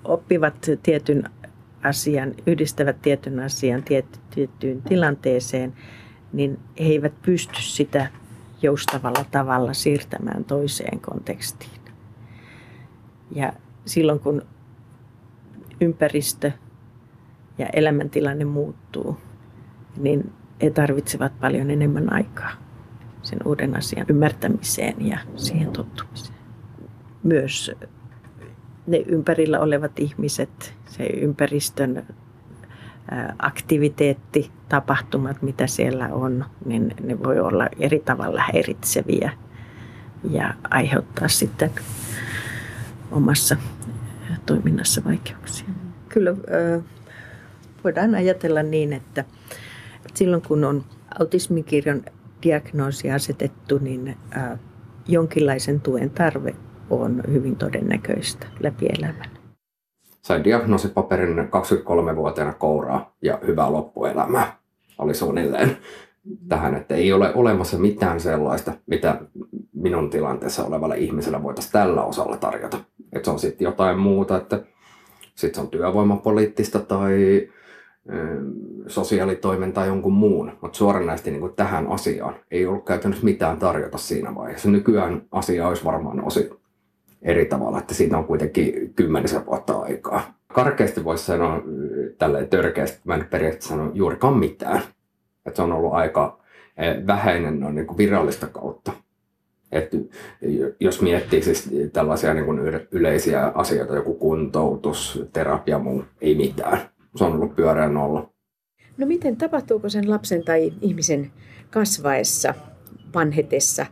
oppivat 0.04 0.56
tietyn 0.84 1.24
asian, 1.84 2.34
yhdistävät 2.48 3.02
tietyn 3.02 3.40
asian 3.40 3.84
tiettyyn 4.30 4.82
tilanteeseen, 4.82 5.74
niin 6.34 6.60
he 6.80 6.86
eivät 6.86 7.22
pysty 7.22 7.62
sitä 7.62 8.08
joustavalla 8.62 9.26
tavalla 9.32 9.74
siirtämään 9.74 10.46
toiseen 10.46 11.00
kontekstiin. 11.00 11.80
Ja 13.36 13.54
silloin 13.86 14.20
kun 14.20 14.42
ympäristö 15.82 16.52
ja 17.60 17.68
elämäntilanne 17.74 18.46
muuttuu, 18.46 19.18
niin 19.98 20.32
he 20.62 20.70
tarvitsevat 20.70 21.40
paljon 21.40 21.72
enemmän 21.72 22.14
aikaa 22.14 22.52
sen 23.22 23.40
uuden 23.46 23.76
asian 23.76 24.06
ymmärtämiseen 24.10 25.08
ja 25.08 25.18
siihen 25.36 25.72
tottumiseen. 25.72 26.40
Myös 27.24 27.72
ne 28.88 28.98
ympärillä 28.98 29.60
olevat 29.60 30.00
ihmiset, 30.00 30.74
se 30.86 31.06
ympäristön 31.06 32.04
aktiviteetti, 33.40 34.52
tapahtumat, 34.70 35.42
mitä 35.42 35.68
siellä 35.68 36.10
on, 36.12 36.46
niin 36.66 36.94
ne 37.04 37.24
voi 37.24 37.40
olla 37.40 37.70
eri 37.80 38.00
tavalla 38.00 38.42
häiritseviä 38.54 39.32
ja 40.30 40.54
aiheuttaa 40.70 41.28
sitten 41.28 41.72
omassa 43.12 43.58
toiminnassa 44.46 45.02
vaikeuksia. 45.06 45.68
Kyllä 46.10 46.32
voidaan 47.84 48.16
ajatella 48.16 48.64
niin, 48.64 48.94
että 48.94 49.26
silloin 50.14 50.42
kun 50.48 50.64
on 50.64 50.84
autismikirjon 51.20 52.02
diagnoosi 52.44 53.12
asetettu, 53.12 53.78
niin 53.78 54.18
jonkinlaisen 55.08 55.82
tuen 55.82 56.10
tarve 56.10 56.56
on 56.90 57.24
hyvin 57.32 57.56
todennäköistä 57.56 58.48
läpi 58.60 58.86
elämän. 59.00 59.30
Sain 60.22 60.44
diagnoosipaperin 60.44 61.38
23-vuotiaana 61.38 62.54
kouraa 62.54 63.16
ja 63.22 63.40
hyvää 63.48 63.72
loppuelämää. 63.72 64.58
Oli 64.98 65.14
suunnilleen 65.14 65.78
tähän, 66.48 66.76
että 66.76 66.96
ei 66.96 67.14
ole 67.14 67.34
olemassa 67.36 67.78
mitään 67.78 68.20
sellaista, 68.20 68.74
mitä 68.86 69.22
minun 69.74 70.10
tilanteessa 70.10 70.66
olevalle 70.66 70.98
ihmiselle 70.98 71.44
voitaisiin 71.44 71.74
tällä 71.74 72.04
osalla 72.04 72.38
tarjota. 72.38 72.78
Että 73.14 73.26
se 73.26 73.32
on 73.32 73.40
sitten 73.40 73.66
jotain 73.66 74.00
muuta, 74.00 74.38
että 74.38 74.62
sitten 75.36 75.56
se 75.56 75.62
on 75.62 75.70
työvoimapoliittista 75.70 76.80
tai 76.80 77.50
sosiaalitoimen 78.88 79.74
tai 79.74 79.88
jonkun 79.88 80.14
muun, 80.14 80.52
mutta 80.62 80.78
suoranaisesti 80.78 81.32
niin 81.32 81.54
tähän 81.56 81.88
asiaan 81.88 82.36
ei 82.52 82.66
ollut 82.66 82.86
käytännössä 82.86 83.26
mitään 83.26 83.58
tarjota 83.58 83.98
siinä 83.98 84.36
vaiheessa. 84.36 84.70
Nykyään 84.70 85.22
asia 85.32 85.68
olisi 85.68 85.86
varmaan 85.86 86.26
osi 86.26 86.50
eri 87.22 87.46
tavalla, 87.46 87.80
että 87.80 87.94
siinä 87.94 88.18
on 88.18 88.26
kuitenkin 88.26 88.94
kymmenisen 88.96 89.46
vuotta 89.46 89.80
aikaa. 89.80 90.34
Karkeasti 90.48 91.04
voisi 91.04 91.26
sanoa 91.26 91.62
tälleen 92.18 92.50
törkeästi, 92.50 93.00
mä 93.04 93.16
en 93.16 93.28
periaatteessa 93.30 93.70
sano 93.70 93.92
juurikaan 93.94 94.38
mitään. 94.38 94.82
Että 95.46 95.56
se 95.56 95.62
on 95.62 95.74
ollut 95.74 95.94
aika 95.94 96.40
vähäinen 97.08 97.60
no, 97.60 97.72
niin 97.72 97.88
kuin 97.88 97.98
virallista 97.98 98.48
kautta. 98.48 98.92
Et 99.72 99.92
jos 100.80 101.02
miettii 101.02 101.42
siis 101.42 101.70
tällaisia 101.94 102.34
niin 102.34 102.46
kuin 102.46 102.60
yleisiä 102.92 103.52
asioita, 103.56 103.96
joku 103.96 104.14
kuntoutus, 104.14 105.24
terapia, 105.34 105.80
muu, 105.80 106.04
ei 106.22 106.36
mitään 106.36 106.80
se 107.16 107.24
on 107.24 107.34
ollut 107.34 107.56
pyöreä 107.56 107.90
nolla. 107.90 108.34
No 108.98 109.06
miten 109.06 109.38
tapahtuuko 109.38 109.90
sen 109.90 110.10
lapsen 110.10 110.44
tai 110.46 110.74
ihmisen 110.82 111.32
kasvaessa, 111.70 112.54
vanhetessa, 113.16 113.86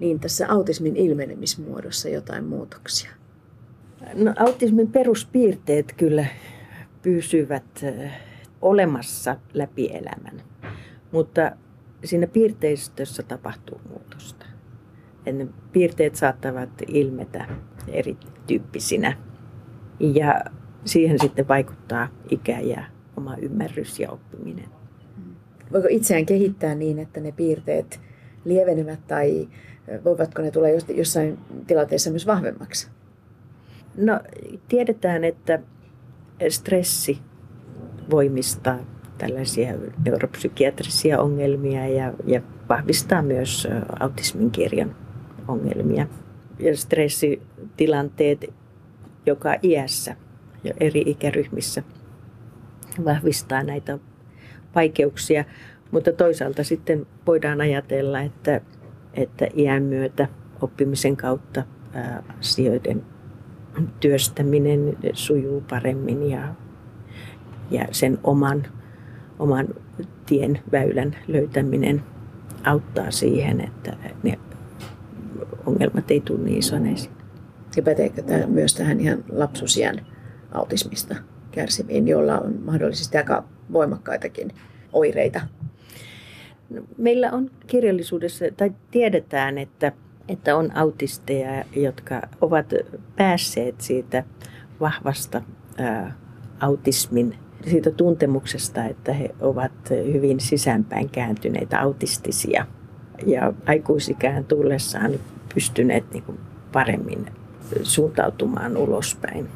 niin 0.00 0.20
tässä 0.20 0.46
autismin 0.48 0.96
ilmenemismuodossa 0.96 2.08
jotain 2.08 2.44
muutoksia? 2.44 3.10
No, 4.14 4.34
autismin 4.38 4.92
peruspiirteet 4.92 5.94
kyllä 5.96 6.26
pysyvät 7.02 7.84
olemassa 8.62 9.36
läpi 9.54 9.90
elämän, 9.92 10.42
mutta 11.12 11.52
siinä 12.04 12.26
piirteistössä 12.26 13.22
tapahtuu 13.22 13.80
muutosta. 13.88 14.46
Ja 15.26 15.32
ne 15.32 15.48
piirteet 15.72 16.16
saattavat 16.16 16.70
ilmetä 16.86 17.48
erityyppisinä. 17.88 19.16
Ja 20.00 20.44
siihen 20.84 21.18
sitten 21.20 21.48
vaikuttaa 21.48 22.08
ikä 22.30 22.60
ja 22.60 22.84
oma 23.16 23.36
ymmärrys 23.36 24.00
ja 24.00 24.10
oppiminen. 24.10 24.68
Voiko 25.72 25.88
itseään 25.90 26.26
kehittää 26.26 26.74
niin, 26.74 26.98
että 26.98 27.20
ne 27.20 27.32
piirteet 27.32 28.00
lievenevät 28.44 29.06
tai 29.06 29.48
voivatko 30.04 30.42
ne 30.42 30.50
tulla 30.50 30.68
jossain 30.94 31.38
tilanteessa 31.66 32.10
myös 32.10 32.26
vahvemmaksi? 32.26 32.88
No 33.96 34.20
tiedetään, 34.68 35.24
että 35.24 35.60
stressi 36.48 37.18
voimistaa 38.10 38.78
tällaisia 39.18 39.74
neuropsykiatrisia 40.04 41.20
ongelmia 41.20 41.88
ja, 41.88 42.12
ja 42.26 42.40
vahvistaa 42.68 43.22
myös 43.22 43.68
autismin 44.00 44.50
kirjon 44.50 44.96
ongelmia. 45.48 46.06
Ja 46.58 46.76
stressitilanteet 46.76 48.54
joka 49.26 49.54
iässä 49.62 50.16
ja 50.64 50.74
eri 50.80 51.02
ikäryhmissä 51.06 51.82
vahvistaa 53.04 53.62
näitä 53.62 53.98
vaikeuksia. 54.74 55.44
Mutta 55.90 56.12
toisaalta 56.12 56.64
sitten 56.64 57.06
voidaan 57.26 57.60
ajatella, 57.60 58.20
että, 58.20 58.60
että 59.14 59.48
iän 59.56 59.82
myötä 59.82 60.28
oppimisen 60.60 61.16
kautta 61.16 61.62
asioiden 62.38 63.02
työstäminen 64.00 64.96
sujuu 65.12 65.64
paremmin 65.70 66.30
ja, 66.30 66.54
ja 67.70 67.86
sen 67.90 68.18
oman, 68.24 68.66
oman 69.38 69.68
tien 70.26 70.60
väylän 70.72 71.16
löytäminen 71.28 72.02
auttaa 72.64 73.10
siihen, 73.10 73.60
että 73.60 73.96
ne 74.22 74.38
ongelmat 75.66 76.10
ei 76.10 76.20
tule 76.20 76.40
niin 76.40 76.58
isoneisiin. 76.58 77.14
Ja 77.76 77.82
päteekö 77.82 78.22
tämä 78.22 78.46
myös 78.46 78.74
tähän 78.74 79.00
ihan 79.00 79.24
lapsusiän 79.32 80.06
autismista 80.52 81.14
kärsiviin, 81.50 82.08
joilla 82.08 82.38
on 82.38 82.58
mahdollisesti 82.64 83.18
aika 83.18 83.44
voimakkaitakin 83.72 84.52
oireita? 84.92 85.40
Meillä 86.98 87.32
on 87.32 87.50
kirjallisuudessa, 87.66 88.44
tai 88.56 88.72
tiedetään, 88.90 89.58
että, 89.58 89.92
että 90.28 90.56
on 90.56 90.76
autisteja, 90.76 91.64
jotka 91.76 92.22
ovat 92.40 92.66
päässeet 93.16 93.80
siitä 93.80 94.24
vahvasta 94.80 95.42
ää, 95.78 96.16
autismin 96.60 97.34
siitä 97.70 97.90
tuntemuksesta, 97.90 98.84
että 98.84 99.12
he 99.12 99.34
ovat 99.40 99.72
hyvin 100.12 100.40
sisäänpäin 100.40 101.10
kääntyneitä 101.10 101.80
autistisia 101.80 102.66
ja 103.26 103.52
aikuisikään 103.66 104.44
tullessaan 104.44 105.12
pystyneet 105.54 106.12
niin 106.12 106.22
kuin 106.22 106.38
paremmin 106.72 107.26
suuntautumaan 107.82 108.76
ulospäin. 108.76 109.48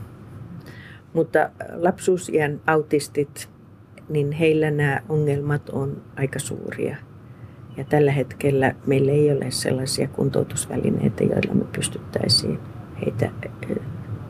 Mutta 1.15 1.51
lapsuusien 1.73 2.61
autistit, 2.67 3.49
niin 4.09 4.33
heillä 4.33 4.71
nämä 4.71 5.01
ongelmat 5.09 5.69
on 5.69 6.03
aika 6.17 6.39
suuria. 6.39 6.97
Ja 7.77 7.85
tällä 7.85 8.13
hetkellä 8.13 8.75
meillä 8.87 9.13
ei 9.13 9.33
ole 9.33 9.51
sellaisia 9.51 10.09
kuntoutusvälineitä, 10.09 11.25
joilla 11.25 11.55
me 11.55 11.65
pystyttäisiin 11.73 12.59
heitä 13.01 13.31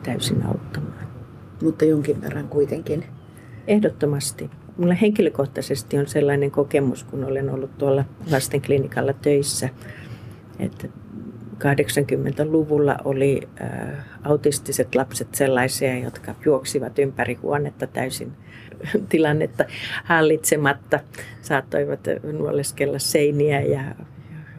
täysin 0.03 0.45
auttamaan. 0.45 1.07
Mutta 1.61 1.85
jonkin 1.85 2.21
verran 2.21 2.47
kuitenkin. 2.47 3.05
Ehdottomasti. 3.67 4.49
Mulla 4.77 4.93
henkilökohtaisesti 4.93 5.97
on 5.97 6.07
sellainen 6.07 6.51
kokemus, 6.51 7.03
kun 7.03 7.23
olen 7.23 7.49
ollut 7.49 7.77
tuolla 7.77 8.05
lastenklinikalla 8.31 9.13
töissä, 9.13 9.69
että 10.59 10.87
80-luvulla 11.63 12.97
oli 13.05 13.41
äh, 13.61 13.69
autistiset 14.23 14.95
lapset 14.95 15.35
sellaisia, 15.35 15.99
jotka 15.99 16.35
juoksivat 16.45 16.99
ympäri 16.99 17.33
huonetta 17.33 17.87
täysin 17.87 18.31
tilannetta 19.09 19.65
hallitsematta. 20.03 20.99
Saattoivat 21.41 21.99
nuoleskella 22.33 22.99
seiniä 22.99 23.61
ja 23.61 23.81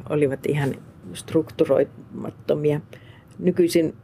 olivat 0.08 0.46
ihan 0.46 0.74
strukturoimattomia. 1.12 2.80
Nykyisin 3.38 3.94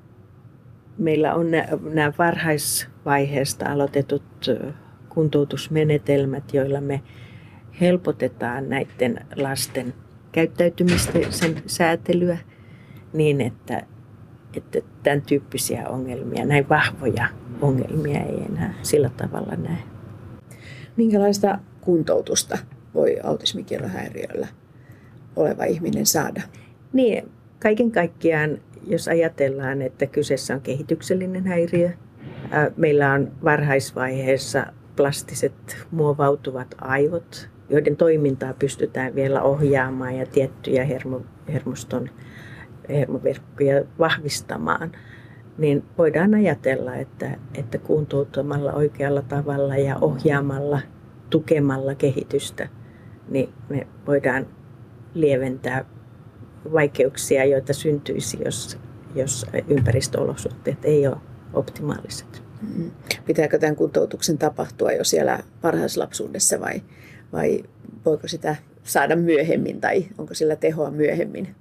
meillä 0.99 1.35
on 1.35 1.51
nämä 1.93 2.13
varhaisvaiheesta 2.19 3.73
aloitetut 3.73 4.23
kuntoutusmenetelmät, 5.09 6.55
joilla 6.55 6.81
me 6.81 7.01
helpotetaan 7.81 8.69
näiden 8.69 9.27
lasten 9.37 9.95
käyttäytymisten 10.33 11.33
sen 11.33 11.63
säätelyä– 11.67 12.39
niin, 13.13 13.41
että, 13.41 13.83
että 14.57 14.79
tämän 15.03 15.23
tyyppisiä 15.23 15.89
ongelmia, 15.89 16.45
näin 16.45 16.69
vahvoja 16.69 17.29
ongelmia 17.61 18.21
ei 18.21 18.43
enää 18.49 18.75
sillä 18.83 19.11
tavalla 19.17 19.57
näe. 19.57 19.79
Minkälaista 20.97 21.59
kuntoutusta 21.81 22.59
voi 22.95 23.17
autismikirjohäiriöllä 23.23 24.49
oleva 25.37 25.65
ihminen 25.65 26.07
saada? 26.07 26.43
Niin, 26.93 27.29
kaiken 27.59 27.91
kaikkiaan, 27.91 28.59
jos 28.87 29.09
ajatellaan, 29.09 29.83
että 29.83 30.07
kyseessä 30.07 30.55
on 30.55 30.61
kehityksellinen 30.61 31.47
häiriö, 31.47 31.91
meillä 32.77 33.13
on 33.13 33.33
varhaisvaiheessa 33.45 34.67
plastiset 34.97 35.87
muovautuvat 35.91 36.75
aivot, 36.81 37.49
joiden 37.71 37.97
toimintaa 37.97 38.55
pystytään 38.55 39.15
vielä 39.15 39.43
ohjaamaan 39.43 40.17
ja 40.17 40.27
tiettyjä 40.27 40.85
hermo, 40.85 41.21
hermoston 41.53 42.11
hermoverkkoja 42.89 43.85
vahvistamaan, 43.99 44.93
niin 45.59 45.85
voidaan 45.99 46.35
ajatella, 46.35 46.95
että, 46.95 47.37
että 47.55 47.79
kuntouttamalla 47.79 48.73
oikealla 48.73 49.23
tavalla 49.23 49.77
ja 49.77 49.97
ohjaamalla, 50.01 50.81
tukemalla 51.31 51.95
kehitystä, 51.95 52.69
niin 53.29 53.53
me 53.69 53.87
voidaan 54.07 54.47
lieventää 55.15 55.85
vaikeuksia, 56.73 57.45
joita 57.45 57.73
syntyisi, 57.73 58.39
jos, 58.45 58.79
jos 59.15 59.47
ympäristöolosuhteet 59.69 60.85
ei 60.85 61.07
ole 61.07 61.17
optimaaliset. 61.53 62.43
Mm-hmm. 62.63 62.91
Pitääkö 63.27 63.59
tämän 63.59 63.77
kuntoutuksen 63.77 64.39
tapahtua 64.39 64.93
jo 64.93 65.05
siellä 65.05 65.39
varhaislapsuudessa 65.63 66.61
vai, 66.61 66.83
vai 67.33 67.63
voiko 68.05 68.29
sitä 68.29 68.57
saada 68.83 69.17
myöhemmin 69.17 69.81
tai 69.81 70.07
onko 70.19 70.35
sillä 70.35 70.57
tehoa 70.57 70.91
myöhemmin? 70.91 71.55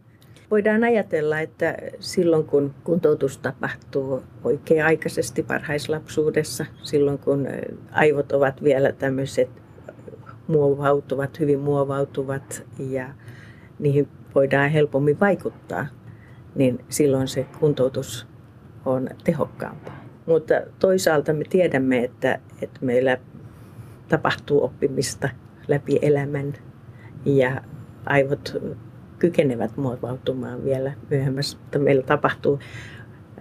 Voidaan 0.51 0.83
ajatella, 0.83 1.39
että 1.39 1.77
silloin 1.99 2.45
kun 2.45 2.73
kuntoutus 2.83 3.37
tapahtuu 3.37 4.23
oikea-aikaisesti 4.43 5.47
varhaislapsuudessa, 5.49 6.65
silloin 6.83 7.19
kun 7.19 7.47
aivot 7.91 8.31
ovat 8.31 8.63
vielä 8.63 8.91
tämmöiset 8.91 9.49
muovautuvat, 10.47 11.39
hyvin 11.39 11.59
muovautuvat 11.59 12.63
ja 12.89 13.09
niihin 13.79 14.07
voidaan 14.35 14.69
helpommin 14.69 15.19
vaikuttaa, 15.19 15.87
niin 16.55 16.85
silloin 16.89 17.27
se 17.27 17.45
kuntoutus 17.59 18.27
on 18.85 19.09
tehokkaampaa. 19.23 20.03
Mutta 20.25 20.53
toisaalta 20.79 21.33
me 21.33 21.43
tiedämme, 21.49 22.03
että, 22.03 22.39
että 22.61 22.85
meillä 22.85 23.17
tapahtuu 24.09 24.63
oppimista 24.63 25.29
läpi 25.67 25.99
elämän 26.01 26.53
ja 27.25 27.61
aivot 28.05 28.57
kykenevät 29.21 29.77
muovautumaan 29.77 30.63
vielä 30.63 30.93
myöhemmässä, 31.09 31.57
mutta 31.57 31.79
meillä 31.79 32.03
tapahtuu 32.03 32.59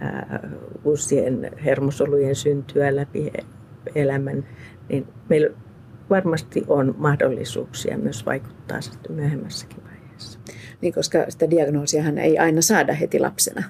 ää, 0.00 0.48
uusien 0.84 1.50
hermosolujen 1.64 2.34
syntyä 2.34 2.96
läpi 2.96 3.32
elämän, 3.94 4.46
niin 4.88 5.06
meillä 5.28 5.50
varmasti 6.10 6.64
on 6.68 6.94
mahdollisuuksia 6.98 7.98
myös 7.98 8.26
vaikuttaa 8.26 8.80
sitten 8.80 9.12
myöhemmässäkin 9.12 9.84
vaiheessa. 9.84 10.40
Niin, 10.80 10.94
koska 10.94 11.24
sitä 11.28 11.50
diagnoosiahan 11.50 12.18
ei 12.18 12.38
aina 12.38 12.62
saada 12.62 12.92
heti 12.92 13.18
lapsena. 13.18 13.62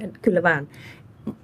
Ja, 0.00 0.08
kyllä 0.22 0.42
vaan. 0.42 0.68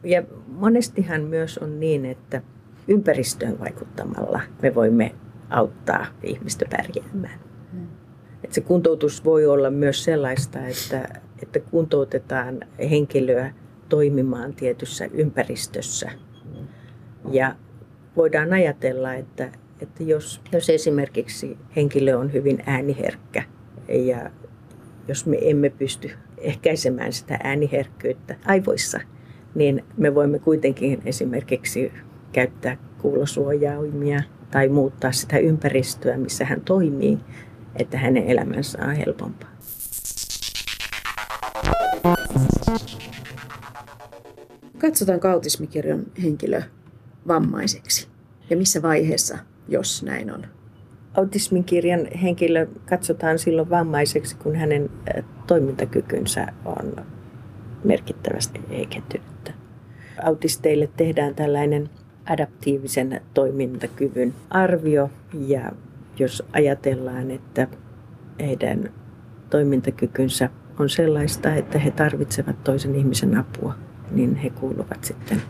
Ja 0.05 0.23
monestihan 0.49 1.21
myös 1.21 1.59
on 1.59 1.81
niin, 1.81 2.07
että 2.07 2.43
ympäristöön 2.89 3.61
vaikuttamalla 3.61 4.41
me 4.63 4.75
voimme 4.75 5.15
auttaa 5.51 6.07
ihmistä 6.23 6.65
pärjäämään. 6.71 7.46
Että 8.45 8.55
se 8.55 8.61
kuntoutus 8.61 9.25
voi 9.25 9.47
olla 9.47 9.71
myös 9.71 10.05
sellaista, 10.05 10.59
että, 10.67 11.21
että 11.43 11.61
kuntoutetaan 11.61 12.61
henkilöä 12.91 13.55
toimimaan 13.89 14.55
tietyssä 14.55 15.09
ympäristössä. 15.13 16.11
Ja 17.31 17.57
voidaan 18.17 18.53
ajatella, 18.53 19.15
että, 19.15 19.53
että 19.81 20.03
jos, 20.03 20.41
jos 20.53 20.71
esimerkiksi 20.71 21.59
henkilö 21.77 22.17
on 22.17 22.33
hyvin 22.33 22.63
ääniherkkä 22.67 23.43
ja 23.89 24.31
jos 25.09 25.27
me 25.27 25.39
emme 25.41 25.71
pysty 25.71 26.11
ehkäisemään 26.39 27.13
sitä 27.13 27.39
ääniherkkyyttä 27.45 28.37
aivoissa, 28.45 29.01
niin 29.55 29.85
me 29.97 30.15
voimme 30.15 30.39
kuitenkin 30.39 31.03
esimerkiksi 31.05 31.93
käyttää 32.33 32.77
kuulosuojaimia 32.99 34.23
tai 34.51 34.69
muuttaa 34.69 35.13
sitä 35.13 35.39
ympäristöä, 35.39 36.17
missä 36.17 36.45
hän 36.45 36.61
toimii 36.61 37.19
että 37.79 37.99
hänen 37.99 38.27
elämänsä 38.27 38.79
on 38.85 38.95
helpompaa. 38.97 39.51
Katsotaanko 44.79 45.29
autismikirjon 45.29 46.07
henkilö 46.23 46.63
vammaiseksi 47.29 48.09
ja 48.51 48.57
missä 48.57 48.83
vaiheessa, 48.83 49.39
jos 49.69 50.03
näin 50.03 50.35
on? 50.35 50.47
autismin 51.17 51.65
kirjan 51.65 52.07
henkilö 52.23 52.67
katsotaan 52.89 53.39
silloin 53.39 53.71
vammaiseksi, 53.71 54.37
kun 54.37 54.57
hänen 54.57 54.91
toimintakykynsä 55.47 56.47
on 56.65 56.97
merkittävästi 57.85 58.61
heikentynyt. 58.71 59.53
Autisteille 60.23 60.89
tehdään 60.97 61.35
tällainen 61.35 61.91
adaptiivisen 62.25 63.21
toimintakyvyn 63.35 64.35
arvio 64.51 65.11
ja 65.47 65.73
jos 66.19 66.43
ajatellaan, 66.53 67.31
että 67.31 67.69
heidän 68.41 68.93
toimintakykynsä 69.51 70.51
on 70.79 70.91
sellaista, 70.91 71.55
että 71.55 71.79
he 71.79 71.91
tarvitsevat 71.91 72.65
toisen 72.65 72.95
ihmisen 72.95 73.37
apua, 73.37 73.75
niin 74.11 74.37
he 74.37 74.51
kuuluvat 74.51 75.05
sitten 75.05 75.43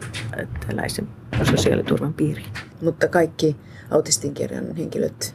tällaisen 0.67 1.09
sosiaaliturvan 1.43 2.15
piiriin. 2.15 2.47
Mutta 2.83 3.09
kaikki 3.09 3.57
autistin 3.91 4.35
kirjan 4.35 4.77
henkilöt, 4.77 5.35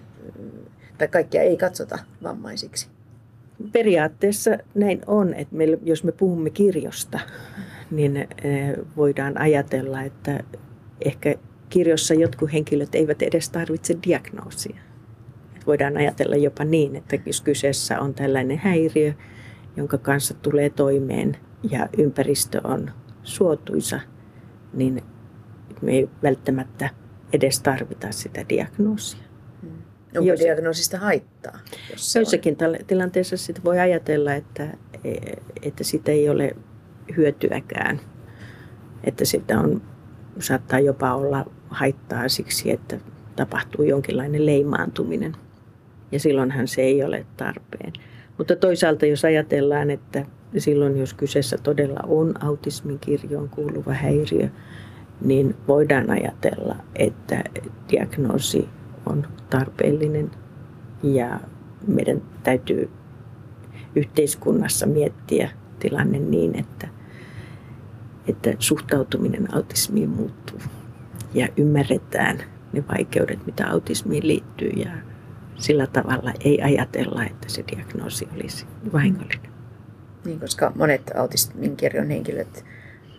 tai 0.97 1.07
kaikkia 1.07 1.41
ei 1.41 1.57
katsota 1.57 1.99
vammaisiksi. 2.23 2.87
Periaatteessa 3.71 4.57
näin 4.75 5.01
on, 5.07 5.33
että 5.33 5.55
me, 5.55 5.65
jos 5.83 6.03
me 6.03 6.11
puhumme 6.11 6.49
kirjosta, 6.49 7.19
niin 7.91 8.17
eh, 8.17 8.27
voidaan 8.97 9.41
ajatella, 9.41 10.01
että 10.01 10.43
ehkä 11.05 11.35
kirjossa 11.69 12.13
jotkut 12.13 12.53
henkilöt 12.53 12.95
eivät 12.95 13.21
edes 13.21 13.49
tarvitse 13.49 13.97
diagnoosia. 14.07 14.90
Voidaan 15.67 15.97
ajatella 15.97 16.35
jopa 16.35 16.63
niin, 16.63 16.95
että 16.95 17.17
jos 17.25 17.41
kyseessä 17.41 17.99
on 17.99 18.13
tällainen 18.13 18.57
häiriö, 18.57 19.13
jonka 19.77 19.97
kanssa 19.97 20.33
tulee 20.33 20.69
toimeen 20.69 21.37
ja 21.71 21.89
ympäristö 21.97 22.61
on 22.63 22.91
suotuisa, 23.23 23.99
niin 24.73 25.03
me 25.81 25.91
ei 25.91 26.09
välttämättä 26.23 26.89
edes 27.33 27.59
tarvita 27.59 28.11
sitä 28.11 28.45
diagnoosia. 28.49 29.23
Hmm. 29.61 29.71
Onko 30.17 30.29
jos, 30.29 30.39
diagnoosista 30.39 30.97
haittaa? 30.97 31.59
Joissakin 32.15 32.57
tilanteessa 32.87 33.37
sitä 33.37 33.61
voi 33.63 33.79
ajatella, 33.79 34.33
että, 34.33 34.67
että 35.61 35.83
sitä 35.83 36.11
ei 36.11 36.29
ole 36.29 36.55
hyötyäkään. 37.17 37.99
Että 39.03 39.25
sitä 39.25 39.59
on, 39.59 39.81
saattaa 40.39 40.79
jopa 40.79 41.13
olla 41.13 41.45
haittaa 41.69 42.29
siksi, 42.29 42.71
että 42.71 42.97
tapahtuu 43.35 43.85
jonkinlainen 43.85 44.45
leimaantuminen. 44.45 45.35
Ja 46.11 46.19
silloinhan 46.19 46.67
se 46.67 46.81
ei 46.81 47.03
ole 47.03 47.25
tarpeen. 47.37 47.93
Mutta 48.37 48.55
toisaalta 48.55 49.05
jos 49.05 49.25
ajatellaan, 49.25 49.89
että 49.89 50.25
silloin 50.57 50.97
jos 50.97 51.13
kyseessä 51.13 51.57
todella 51.63 51.99
on 52.07 52.43
autismin 52.43 52.99
kirjoon 52.99 53.49
kuuluva 53.49 53.93
häiriö, 53.93 54.49
niin 55.21 55.55
voidaan 55.67 56.09
ajatella, 56.09 56.75
että 56.95 57.43
diagnoosi 57.91 58.69
on 59.05 59.27
tarpeellinen 59.49 60.31
ja 61.03 61.39
meidän 61.87 62.21
täytyy 62.43 62.89
yhteiskunnassa 63.95 64.85
miettiä 64.85 65.49
tilanne 65.79 66.19
niin, 66.19 66.59
että, 66.59 66.87
että 68.27 68.53
suhtautuminen 68.59 69.55
autismiin 69.55 70.09
muuttuu 70.09 70.59
ja 71.33 71.47
ymmärretään 71.57 72.37
ne 72.73 72.83
vaikeudet, 72.87 73.45
mitä 73.45 73.69
autismiin 73.69 74.27
liittyy 74.27 74.69
ja 74.69 74.91
sillä 75.61 75.87
tavalla 75.87 76.33
ei 76.39 76.61
ajatella, 76.61 77.25
että 77.25 77.49
se 77.49 77.63
diagnoosi 77.71 78.27
olisi 78.35 78.65
vahingollinen. 78.93 79.51
Niin, 80.25 80.39
koska 80.39 80.71
monet 80.75 81.11
autismin 81.15 81.77
kirjon 81.77 82.09
henkilöt 82.09 82.65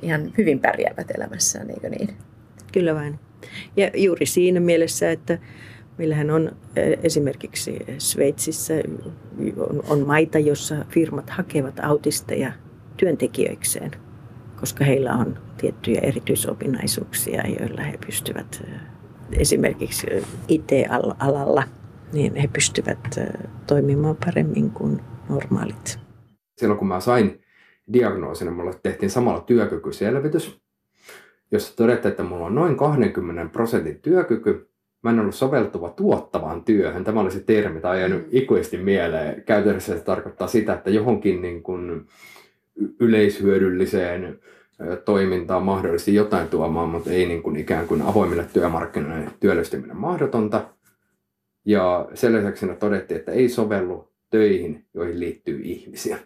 ihan 0.03 0.33
hyvin 0.39 0.61
pärjäävät 0.61 1.11
elämässään, 1.11 1.71
eikö 1.71 1.89
niin? 1.89 2.09
Kyllä 2.73 2.95
vain. 2.95 3.19
Ja 3.77 3.91
juuri 3.95 4.27
siinä 4.27 4.61
mielessä, 4.61 5.11
että 5.11 5.39
meillähän 5.99 6.31
on 6.31 6.57
esimerkiksi 7.03 7.79
Sveitsissä 7.99 8.75
on, 9.57 9.83
on 9.89 10.07
maita, 10.07 10.39
jossa 10.39 10.85
firmat 10.89 11.31
hakevat 11.31 11.81
autisteja 11.81 12.53
työntekijöikseen, 12.97 13.91
koska 14.61 14.85
heillä 14.85 15.13
on 15.13 15.39
tiettyjä 15.57 16.01
erityisominaisuuksia, 16.01 17.43
joilla 17.61 17.83
he 17.83 17.99
pystyvät 18.07 18.63
esimerkiksi 19.33 20.07
IT-alalla, 20.49 21.63
niin 22.13 22.35
he 22.35 22.49
pystyvät 22.53 23.19
toimimaan 23.67 24.17
paremmin 24.25 24.71
kuin 24.71 25.01
normaalit. 25.29 25.99
Silloin 26.59 26.79
kun 26.79 26.89
mä 26.89 27.01
sain 27.01 27.41
diagnoosina, 27.93 28.51
mulle 28.51 28.75
tehtiin 28.83 29.11
samalla 29.11 29.41
työkykyselvitys, 29.41 30.61
jossa 31.53 31.77
todettiin, 31.77 32.11
että 32.11 32.23
mulla 32.23 32.47
on 32.47 32.55
noin 32.55 32.77
20 32.77 33.53
prosentin 33.53 34.01
työkyky. 34.03 34.69
Mä 35.03 35.11
en 35.11 35.21
ollut 35.21 35.35
soveltuva 35.35 35.91
tuottavaan 35.91 36.65
työhön. 36.65 37.05
Tämä 37.05 37.21
oli 37.21 37.31
se 37.31 37.41
termi, 37.41 37.81
tai 37.81 38.01
jäänyt 38.01 38.23
mm. 38.23 38.29
ikuisesti 38.31 38.77
mieleen. 38.77 39.43
Käytännössä 39.43 39.99
se 39.99 40.05
tarkoittaa 40.05 40.49
sitä, 40.49 40.75
että 40.75 40.91
johonkin 40.91 41.43
niin 41.43 41.63
kuin 41.63 42.07
yleishyödylliseen 43.01 44.39
toimintaan 45.05 45.63
mahdollisesti 45.63 46.15
jotain 46.15 46.49
tuomaan, 46.49 46.89
mutta 46.89 47.11
ei 47.11 47.27
niin 47.27 47.43
kuin 47.43 47.57
ikään 47.57 47.89
kuin 47.89 48.03
avoimille 48.03 48.47
työmarkkinoille 48.53 49.31
työllistyminen 49.41 49.97
mahdotonta. 49.97 50.65
Ja 51.65 52.09
sen 52.15 52.33
lisäksi 52.33 52.67
todettiin, 52.67 53.19
että 53.19 53.33
ei 53.33 53.49
sovellu 53.49 54.09
töihin, 54.31 54.85
joihin 54.95 55.21
liittyy 55.21 55.61
ihmisiä 55.63 56.19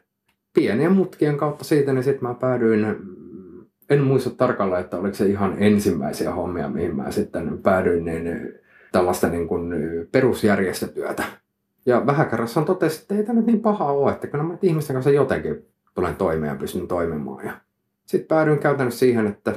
pienien 0.54 0.92
mutkien 0.92 1.36
kautta 1.36 1.64
siitä, 1.64 1.92
niin 1.92 2.04
sitten 2.04 2.28
mä 2.28 2.34
päädyin, 2.34 2.96
en 3.90 4.00
muista 4.00 4.30
tarkalleen, 4.30 4.80
että 4.80 4.96
oliko 4.96 5.14
se 5.14 5.26
ihan 5.26 5.54
ensimmäisiä 5.58 6.32
hommia, 6.32 6.68
mihin 6.68 6.96
mä 6.96 7.10
sitten 7.10 7.58
päädyin, 7.62 8.04
niin 8.04 8.54
tällaista 8.92 9.28
niin 9.28 9.48
kuin 9.48 9.74
perusjärjestötyötä. 10.12 11.24
Ja 11.86 12.06
vähäkärässä 12.06 12.60
on 12.60 12.66
totesi, 12.66 13.02
että 13.02 13.14
ei 13.14 13.22
tämä 13.22 13.36
nyt 13.36 13.46
niin 13.46 13.60
paha 13.60 13.92
ole, 13.92 14.12
että 14.12 14.26
kyllä 14.26 14.44
mä 14.44 14.58
ihmisten 14.62 14.94
kanssa 14.94 15.10
jotenkin 15.10 15.66
tulen 15.94 16.16
toimeen 16.16 16.50
ja 16.50 16.56
pystyn 16.56 16.88
toimimaan. 16.88 17.46
Ja 17.46 17.52
sitten 18.06 18.28
päädyin 18.28 18.58
käytännössä 18.58 18.98
siihen, 18.98 19.26
että 19.26 19.52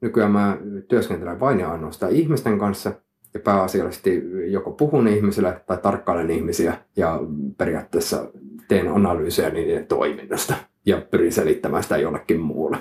nykyään 0.00 0.32
mä 0.32 0.58
työskentelen 0.88 1.40
vain 1.40 1.60
ja 1.60 1.72
ainoastaan 1.72 2.12
ihmisten 2.12 2.58
kanssa 2.58 2.92
pääasiallisesti 3.38 4.22
joko 4.46 4.72
puhun 4.72 5.08
ihmisille 5.08 5.60
tai 5.66 5.78
tarkkailen 5.78 6.30
ihmisiä 6.30 6.78
ja 6.96 7.20
periaatteessa 7.58 8.30
teen 8.68 8.88
analyysejä 8.88 9.50
niiden 9.50 9.86
toiminnasta 9.86 10.54
ja 10.86 11.00
pyrin 11.10 11.32
selittämään 11.32 11.82
sitä 11.82 11.96
jollekin 11.96 12.40
muulle. 12.40 12.78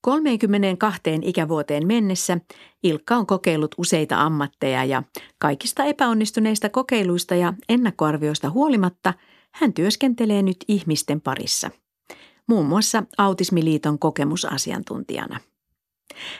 32 0.00 1.00
ikävuoteen 1.22 1.86
mennessä 1.86 2.38
Ilkka 2.82 3.16
on 3.16 3.26
kokeillut 3.26 3.74
useita 3.78 4.22
ammatteja 4.22 4.84
ja 4.84 5.02
kaikista 5.38 5.84
epäonnistuneista 5.84 6.68
kokeiluista 6.68 7.34
ja 7.34 7.52
ennakkoarvioista 7.68 8.50
huolimatta 8.50 9.14
hän 9.54 9.72
työskentelee 9.72 10.42
nyt 10.42 10.56
ihmisten 10.68 11.20
parissa. 11.20 11.70
Muun 12.46 12.66
muassa 12.66 13.02
Autismiliiton 13.18 13.98
kokemusasiantuntijana. 13.98 15.40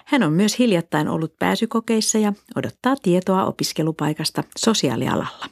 Hän 0.04 0.22
on 0.22 0.32
myös 0.32 0.58
hiljattain 0.58 1.08
ollut 1.08 1.38
pääsykokeissa 1.38 2.18
ja 2.18 2.32
odottaa 2.56 2.96
tietoa 3.02 3.44
opiskelupaikasta 3.44 4.44
sosiaalialalla. 4.58 5.46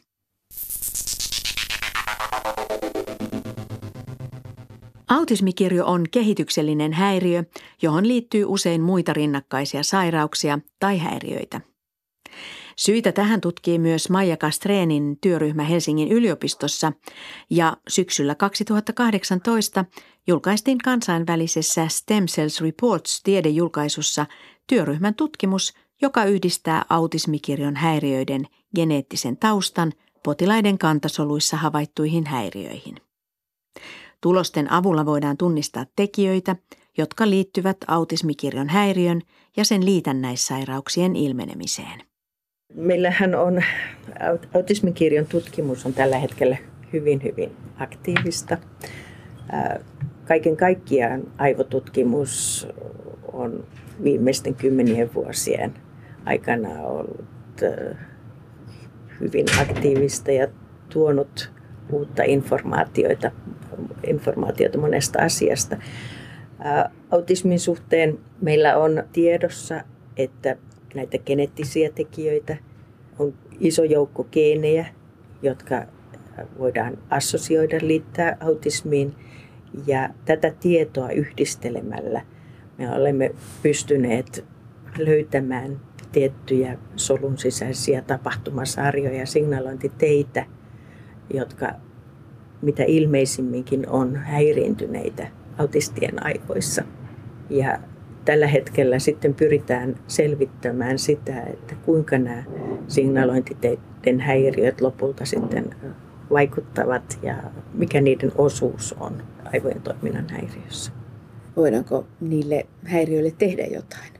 Autismikirjo 5.08 5.86
on 5.86 6.04
kehityksellinen 6.10 6.92
häiriö, 6.92 7.44
johon 7.82 8.08
liittyy 8.08 8.44
usein 8.44 8.82
muita 8.82 9.12
rinnakkaisia 9.12 9.82
sairauksia 9.82 10.58
tai 10.80 10.98
häiriöitä. 10.98 11.60
Syitä 12.76 13.12
tähän 13.12 13.40
tutkii 13.40 13.78
myös 13.78 14.10
Maija 14.10 14.36
Kastreenin 14.36 15.18
työryhmä 15.20 15.62
Helsingin 15.62 16.12
yliopistossa 16.12 16.92
ja 17.50 17.76
syksyllä 17.88 18.34
2018 18.34 19.84
julkaistiin 20.26 20.78
kansainvälisessä 20.78 21.88
Stem 21.88 22.26
Cells 22.26 22.60
Reports 22.60 23.22
tiedejulkaisussa 23.22 24.26
työryhmän 24.66 25.14
tutkimus, 25.14 25.74
joka 26.02 26.24
yhdistää 26.24 26.84
autismikirjon 26.88 27.76
häiriöiden 27.76 28.46
geneettisen 28.76 29.36
taustan 29.36 29.92
potilaiden 30.24 30.78
kantasoluissa 30.78 31.56
havaittuihin 31.56 32.26
häiriöihin. 32.26 32.96
Tulosten 34.20 34.72
avulla 34.72 35.06
voidaan 35.06 35.36
tunnistaa 35.36 35.86
tekijöitä, 35.96 36.56
jotka 36.98 37.30
liittyvät 37.30 37.76
autismikirjon 37.86 38.68
häiriön 38.68 39.22
ja 39.56 39.64
sen 39.64 39.84
liitännäissairauksien 39.84 41.16
ilmenemiseen. 41.16 42.13
Meillähän 42.74 43.34
on 43.34 43.62
autismikirjon 44.54 45.26
tutkimus 45.26 45.86
on 45.86 45.92
tällä 45.92 46.18
hetkellä 46.18 46.56
hyvin, 46.92 47.22
hyvin 47.22 47.56
aktiivista. 47.78 48.58
Kaiken 50.28 50.56
kaikkiaan 50.56 51.22
aivotutkimus 51.38 52.68
on 53.32 53.66
viimeisten 54.04 54.54
kymmenien 54.54 55.14
vuosien 55.14 55.74
aikana 56.24 56.80
ollut 56.80 57.24
hyvin 59.20 59.46
aktiivista 59.60 60.32
ja 60.32 60.48
tuonut 60.88 61.52
uutta 61.92 62.22
informaatiota, 62.22 63.30
informaatiota 64.06 64.78
monesta 64.78 65.22
asiasta. 65.22 65.76
Autismin 67.10 67.60
suhteen 67.60 68.18
meillä 68.40 68.76
on 68.76 69.04
tiedossa, 69.12 69.80
että 70.16 70.56
näitä 70.94 71.18
geneettisiä 71.18 71.90
tekijöitä 71.90 72.56
on 73.18 73.34
iso 73.60 73.84
joukko 73.84 74.24
geenejä, 74.24 74.86
jotka 75.42 75.86
voidaan 76.58 76.98
assosioida, 77.10 77.78
liittää 77.82 78.36
autismiin. 78.40 79.14
Ja 79.86 80.08
tätä 80.24 80.52
tietoa 80.60 81.10
yhdistelemällä 81.10 82.22
me 82.78 82.90
olemme 82.90 83.30
pystyneet 83.62 84.44
löytämään 84.98 85.80
tiettyjä 86.12 86.78
solun 86.96 87.38
sisäisiä 87.38 88.02
tapahtumasarjoja, 88.02 89.26
signalointiteitä, 89.26 90.46
jotka 91.34 91.72
mitä 92.62 92.84
ilmeisimminkin 92.86 93.88
on 93.88 94.16
häiriintyneitä 94.16 95.28
autistien 95.58 96.26
aivoissa. 96.26 96.82
Ja 97.50 97.78
tällä 98.24 98.46
hetkellä 98.46 98.98
sitten 98.98 99.34
pyritään 99.34 99.96
selvittämään 100.06 100.98
sitä, 100.98 101.42
että 101.42 101.74
kuinka 101.84 102.18
nämä 102.18 102.44
signalointiteiden 102.88 104.20
häiriöt 104.20 104.80
lopulta 104.80 105.24
sitten 105.24 105.70
vaikuttavat 106.30 107.18
ja 107.22 107.34
mikä 107.74 108.00
niiden 108.00 108.32
osuus 108.38 108.94
on 109.00 109.22
aivojen 109.52 109.82
toiminnan 109.82 110.26
häiriössä. 110.30 110.92
Voidaanko 111.56 112.06
niille 112.20 112.66
häiriöille 112.84 113.32
tehdä 113.38 113.64
jotain? 113.64 114.12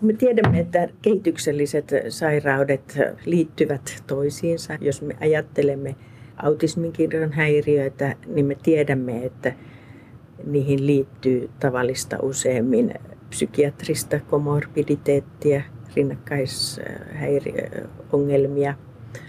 Me 0.00 0.12
tiedämme, 0.12 0.60
että 0.60 0.88
kehitykselliset 1.02 1.90
sairaudet 2.08 2.98
liittyvät 3.24 4.02
toisiinsa. 4.06 4.78
Jos 4.80 5.02
me 5.02 5.16
ajattelemme 5.20 5.96
autismin 6.36 6.92
kirjon 6.92 7.32
häiriöitä, 7.32 8.16
niin 8.26 8.46
me 8.46 8.56
tiedämme, 8.62 9.24
että 9.24 9.52
niihin 10.44 10.86
liittyy 10.86 11.50
tavallista 11.60 12.16
useammin 12.22 12.94
psykiatrista 13.28 14.20
komorbiditeettia, 14.20 15.62
rinnakkaishäiriöongelmia. 15.96 18.74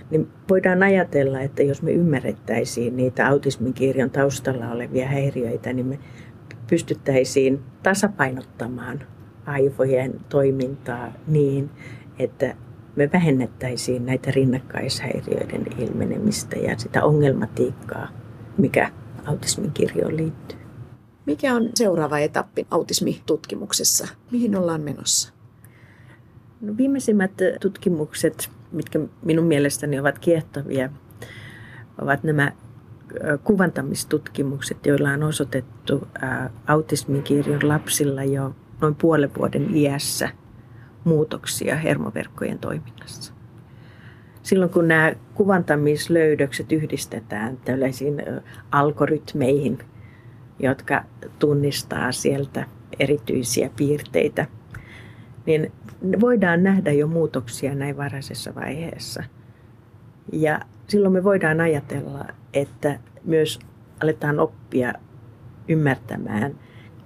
Niin 0.09 0.27
voidaan 0.49 0.83
ajatella, 0.83 1.41
että 1.41 1.63
jos 1.63 1.81
me 1.81 1.91
ymmärrettäisiin 1.91 2.97
niitä 2.97 3.27
autismin 3.27 3.73
kirjon 3.73 4.09
taustalla 4.09 4.71
olevia 4.71 5.07
häiriöitä, 5.07 5.73
niin 5.73 5.85
me 5.85 5.99
pystyttäisiin 6.69 7.59
tasapainottamaan 7.83 9.03
aivojen 9.45 10.13
toimintaa 10.29 11.13
niin, 11.27 11.69
että 12.19 12.55
me 12.95 13.09
vähennettäisiin 13.13 14.05
näitä 14.05 14.31
rinnakkaishäiriöiden 14.31 15.65
ilmenemistä 15.77 16.59
ja 16.59 16.77
sitä 16.77 17.03
ongelmatiikkaa, 17.03 18.07
mikä 18.57 18.91
autismin 19.25 19.71
kirjoon 19.71 20.17
liittyy. 20.17 20.58
Mikä 21.29 21.55
on 21.55 21.69
seuraava 21.75 22.19
etappi 22.19 22.67
autismitutkimuksessa? 22.71 24.07
Mihin 24.31 24.55
ollaan 24.55 24.81
menossa? 24.81 25.33
No, 26.61 26.77
viimeisimmät 26.77 27.31
tutkimukset, 27.61 28.49
mitkä 28.71 28.99
minun 29.21 29.45
mielestäni 29.45 29.99
ovat 29.99 30.19
kiehtovia, 30.19 30.89
ovat 32.01 32.23
nämä 32.23 32.51
kuvantamistutkimukset, 33.43 34.85
joilla 34.85 35.09
on 35.09 35.23
osoitettu 35.23 36.07
autismin 36.67 37.23
kirjon 37.23 37.67
lapsilla 37.67 38.23
jo 38.23 38.55
noin 38.81 38.95
puolen 38.95 39.31
vuoden 39.37 39.75
iässä 39.75 40.29
muutoksia 41.03 41.75
hermoverkkojen 41.75 42.59
toiminnassa. 42.59 43.33
Silloin 44.43 44.71
kun 44.71 44.87
nämä 44.87 45.13
kuvantamislöydökset 45.33 46.71
yhdistetään 46.71 47.57
tällaisiin 47.57 48.23
algoritmeihin, 48.71 49.79
jotka 50.59 51.03
tunnistaa 51.39 52.11
sieltä 52.11 52.65
erityisiä 52.99 53.69
piirteitä, 53.75 54.45
niin 55.45 55.71
voidaan 56.21 56.63
nähdä 56.63 56.91
jo 56.91 57.07
muutoksia 57.07 57.75
näin 57.75 57.97
varhaisessa 57.97 58.55
vaiheessa. 58.55 59.23
Ja 60.31 60.59
silloin 60.87 61.13
me 61.13 61.23
voidaan 61.23 61.61
ajatella, 61.61 62.25
että 62.53 62.99
myös 63.23 63.59
aletaan 64.03 64.39
oppia 64.39 64.93
ymmärtämään, 65.67 66.55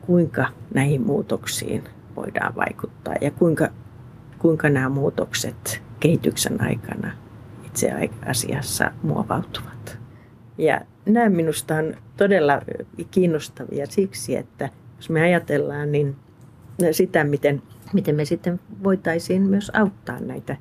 kuinka 0.01 0.47
näihin 0.73 1.01
muutoksiin 1.01 1.83
voidaan 2.15 2.55
vaikuttaa 2.55 3.15
ja 3.21 3.31
kuinka, 3.31 3.67
kuinka 4.39 4.69
nämä 4.69 4.89
muutokset 4.89 5.83
kehityksen 5.99 6.61
aikana 6.61 7.11
itse 7.65 8.09
asiassa 8.25 8.91
muovautuvat. 9.03 10.02
Ja 10.57 10.81
nämä 11.05 11.29
minusta 11.29 11.75
on 11.75 11.95
todella 12.17 12.61
kiinnostavia 13.11 13.85
siksi, 13.85 14.35
että 14.35 14.69
jos 14.97 15.09
me 15.09 15.21
ajatellaan 15.21 15.91
niin 15.91 16.15
sitä, 16.91 17.23
miten, 17.23 17.61
miten 17.93 18.15
me 18.15 18.25
sitten 18.25 18.59
voitaisiin 18.83 19.41
myös 19.41 19.71
auttaa 19.73 20.19
näitä 20.19 20.57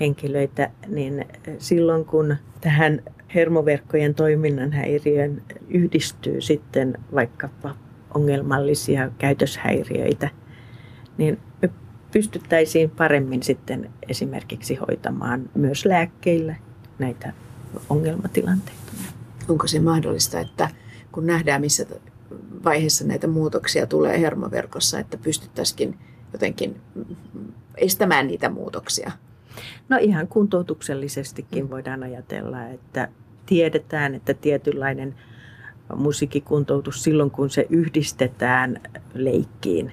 henkilöitä, 0.00 0.70
niin 0.88 1.24
silloin 1.58 2.04
kun 2.04 2.36
tähän 2.60 3.02
hermoverkkojen 3.34 4.14
toiminnan 4.14 4.72
häiriön 4.72 5.42
yhdistyy 5.68 6.40
sitten 6.40 6.98
vaikkapa 7.14 7.74
ongelmallisia 8.14 9.10
käytöshäiriöitä, 9.18 10.28
niin 11.18 11.38
me 11.62 11.70
pystyttäisiin 12.12 12.90
paremmin 12.90 13.42
sitten 13.42 13.90
esimerkiksi 14.08 14.74
hoitamaan 14.74 15.50
myös 15.54 15.84
lääkkeillä 15.84 16.56
näitä 16.98 17.32
ongelmatilanteita. 17.90 18.80
Onko 19.50 19.66
se 19.66 19.80
mahdollista, 19.80 20.40
että 20.40 20.68
kun 21.12 21.26
nähdään 21.26 21.60
missä 21.60 21.86
vaiheessa 22.64 23.06
näitä 23.06 23.26
muutoksia 23.26 23.86
tulee 23.86 24.20
hermoverkossa, 24.20 24.98
että 24.98 25.16
pystyttäisiin 25.16 25.98
jotenkin 26.32 26.80
estämään 27.76 28.26
niitä 28.26 28.48
muutoksia? 28.48 29.12
No 29.88 29.96
ihan 30.00 30.28
kuntoutuksellisestikin 30.28 31.64
mm. 31.64 31.70
voidaan 31.70 32.02
ajatella, 32.02 32.66
että 32.66 33.08
tiedetään, 33.46 34.14
että 34.14 34.34
tietynlainen 34.34 35.14
musiikkikuntoutus 35.96 37.02
silloin, 37.02 37.30
kun 37.30 37.50
se 37.50 37.66
yhdistetään 37.70 38.80
leikkiin, 39.14 39.92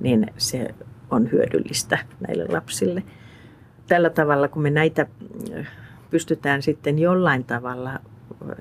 niin 0.00 0.26
se 0.36 0.74
on 1.10 1.32
hyödyllistä 1.32 1.98
näille 2.26 2.46
lapsille. 2.48 3.02
Tällä 3.86 4.10
tavalla, 4.10 4.48
kun 4.48 4.62
me 4.62 4.70
näitä 4.70 5.06
äh, 5.58 5.66
pystytään 6.10 6.62
sitten 6.62 6.98
jollain 6.98 7.44
tavalla 7.44 8.00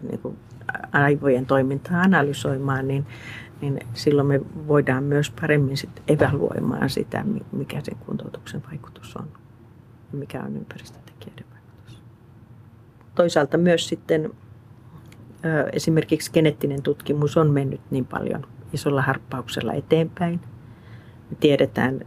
niin 0.01 0.19
kuin 0.19 0.37
aivojen 0.91 1.45
toimintaa 1.45 2.01
analysoimaan, 2.01 2.87
niin, 2.87 3.05
niin 3.61 3.79
silloin 3.93 4.27
me 4.27 4.41
voidaan 4.67 5.03
myös 5.03 5.31
paremmin 5.41 5.77
sit 5.77 6.01
evaluoimaan 6.07 6.89
sitä, 6.89 7.25
mikä 7.51 7.81
sen 7.83 7.97
kuntoutuksen 8.05 8.63
vaikutus 8.67 9.15
on 9.15 9.27
ja 10.11 10.17
mikä 10.17 10.43
on 10.43 10.55
ympäristötekijöiden 10.55 11.45
vaikutus. 11.53 12.03
Toisaalta 13.15 13.57
myös 13.57 13.87
sitten 13.87 14.31
esimerkiksi 15.73 16.31
geneettinen 16.31 16.81
tutkimus 16.81 17.37
on 17.37 17.51
mennyt 17.51 17.81
niin 17.91 18.05
paljon 18.05 18.45
isolla 18.73 19.01
harppauksella 19.01 19.73
eteenpäin. 19.73 20.39
Me 21.29 21.37
tiedetään, 21.39 21.99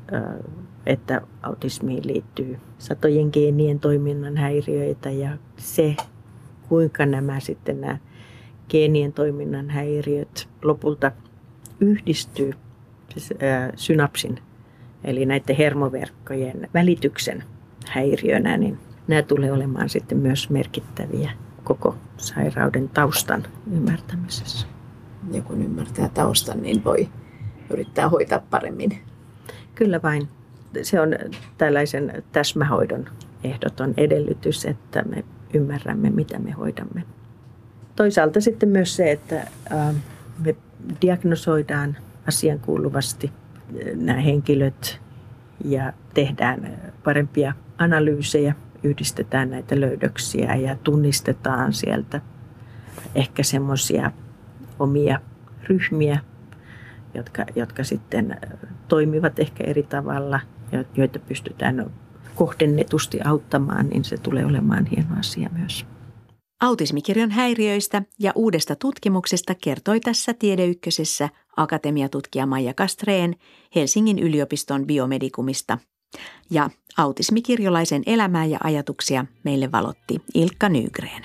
että 0.86 1.20
autismiin 1.42 2.06
liittyy 2.06 2.58
satojen 2.78 3.28
geenien 3.32 3.80
toiminnan 3.80 4.36
häiriöitä 4.36 5.10
ja 5.10 5.38
se, 5.56 5.96
kuinka 6.72 7.06
nämä 7.06 7.40
sitten 7.40 7.80
nämä 7.80 7.98
geenien 8.68 9.12
toiminnan 9.12 9.70
häiriöt 9.70 10.48
lopulta 10.62 11.12
yhdistyy 11.80 12.52
siis, 13.08 13.30
synapsin, 13.76 14.38
eli 15.04 15.26
näiden 15.26 15.56
hermoverkkojen 15.56 16.68
välityksen 16.74 17.44
häiriönä, 17.88 18.56
niin 18.56 18.78
nämä 19.08 19.22
tulee 19.22 19.52
olemaan 19.52 19.88
sitten 19.88 20.18
myös 20.18 20.50
merkittäviä 20.50 21.30
koko 21.64 21.94
sairauden 22.16 22.88
taustan 22.88 23.42
ymmärtämisessä. 23.72 24.66
Ja 25.32 25.42
kun 25.42 25.62
ymmärtää 25.62 26.08
taustan, 26.08 26.62
niin 26.62 26.84
voi 26.84 27.08
yrittää 27.70 28.08
hoitaa 28.08 28.42
paremmin. 28.50 28.98
Kyllä 29.74 30.00
vain. 30.02 30.28
Se 30.82 31.00
on 31.00 31.14
tällaisen 31.58 32.22
täsmähoidon 32.32 33.04
ehdoton 33.44 33.94
edellytys, 33.96 34.64
että 34.64 35.02
me 35.02 35.24
ymmärrämme, 35.54 36.10
mitä 36.10 36.38
me 36.38 36.50
hoidamme. 36.50 37.04
Toisaalta 37.96 38.40
sitten 38.40 38.68
myös 38.68 38.96
se, 38.96 39.12
että 39.12 39.46
me 40.44 40.56
diagnosoidaan 41.02 41.96
asiankuuluvasti 42.28 43.32
nämä 43.94 44.20
henkilöt 44.20 45.00
ja 45.64 45.92
tehdään 46.14 46.92
parempia 47.04 47.52
analyysejä 47.78 48.54
yhdistetään 48.82 49.50
näitä 49.50 49.80
löydöksiä 49.80 50.54
ja 50.54 50.76
tunnistetaan 50.76 51.72
sieltä 51.72 52.20
ehkä 53.14 53.42
semmoisia 53.42 54.10
omia 54.78 55.20
ryhmiä, 55.68 56.18
jotka, 57.14 57.46
jotka 57.56 57.84
sitten 57.84 58.36
toimivat 58.88 59.38
ehkä 59.38 59.64
eri 59.64 59.82
tavalla, 59.82 60.40
joita 60.96 61.18
pystytään 61.18 61.90
kohdennetusti 62.34 63.20
auttamaan, 63.24 63.88
niin 63.88 64.04
se 64.04 64.16
tulee 64.16 64.46
olemaan 64.46 64.86
hieno 64.86 65.18
asia 65.18 65.50
myös. 65.58 65.86
Autismikirjon 66.60 67.30
häiriöistä 67.30 68.02
ja 68.18 68.32
uudesta 68.34 68.76
tutkimuksesta 68.76 69.54
kertoi 69.54 70.00
tässä 70.00 70.34
Tiedeykkösessä 70.34 71.28
akatemiatutkija 71.56 72.46
Maija 72.46 72.74
Kastreen 72.74 73.36
Helsingin 73.74 74.18
yliopiston 74.18 74.86
biomedikumista– 74.86 75.78
ja 76.50 76.70
autismikirjolaisen 76.96 78.02
elämää 78.06 78.44
ja 78.44 78.58
ajatuksia 78.64 79.26
meille 79.44 79.72
valotti 79.72 80.22
Ilkka 80.34 80.68
Nygreen. 80.68 81.22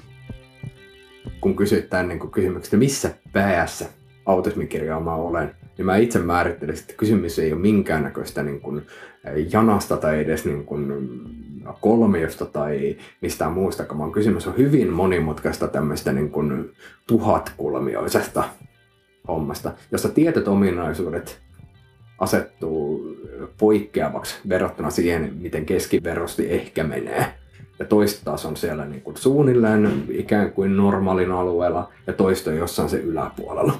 kun 1.41 1.55
kysyt 1.55 1.89
tämän 1.89 2.07
niin 2.07 2.31
kysymyksen, 2.31 2.79
missä 2.79 3.13
päässä 3.33 3.85
autismikirjaamaa 4.25 5.15
olen, 5.15 5.55
niin 5.77 5.85
mä 5.85 5.97
itse 5.97 6.19
määrittelisin, 6.19 6.83
että 6.83 6.93
kysymys 6.97 7.39
ei 7.39 7.53
ole 7.53 7.61
minkäännäköistä 7.61 8.43
niin 8.43 8.61
kuin 8.61 8.81
janasta 9.51 9.97
tai 9.97 10.19
edes 10.19 10.45
niin 10.45 10.65
kuin 10.65 10.93
kolmiosta 11.81 12.45
tai 12.45 12.97
mistään 13.21 13.51
muusta, 13.51 13.85
vaan 13.97 14.11
kysymys 14.11 14.47
on 14.47 14.57
hyvin 14.57 14.93
monimutkaista 14.93 15.67
tämmöistä 15.67 16.13
niin 16.13 16.29
kuin 16.29 16.71
tuhatkulmioisesta 17.07 18.43
hommasta, 19.27 19.71
jossa 19.91 20.09
tietyt 20.09 20.47
ominaisuudet 20.47 21.39
asettuu 22.19 23.15
poikkeavaksi 23.57 24.35
verrattuna 24.49 24.89
siihen, 24.89 25.33
miten 25.39 25.65
keskiverrosti 25.65 26.51
ehkä 26.51 26.83
menee. 26.83 27.33
Ja 27.79 27.85
toista 27.85 28.25
taas 28.25 28.45
on 28.45 28.57
siellä 28.57 28.85
niin 28.85 29.01
kuin 29.01 29.17
suunnilleen 29.17 30.03
ikään 30.09 30.51
kuin 30.51 30.77
normaalin 30.77 31.31
alueella 31.31 31.91
ja 32.07 32.13
toista 32.13 32.51
jossain 32.51 32.89
se 32.89 32.97
yläpuolella. 32.97 33.73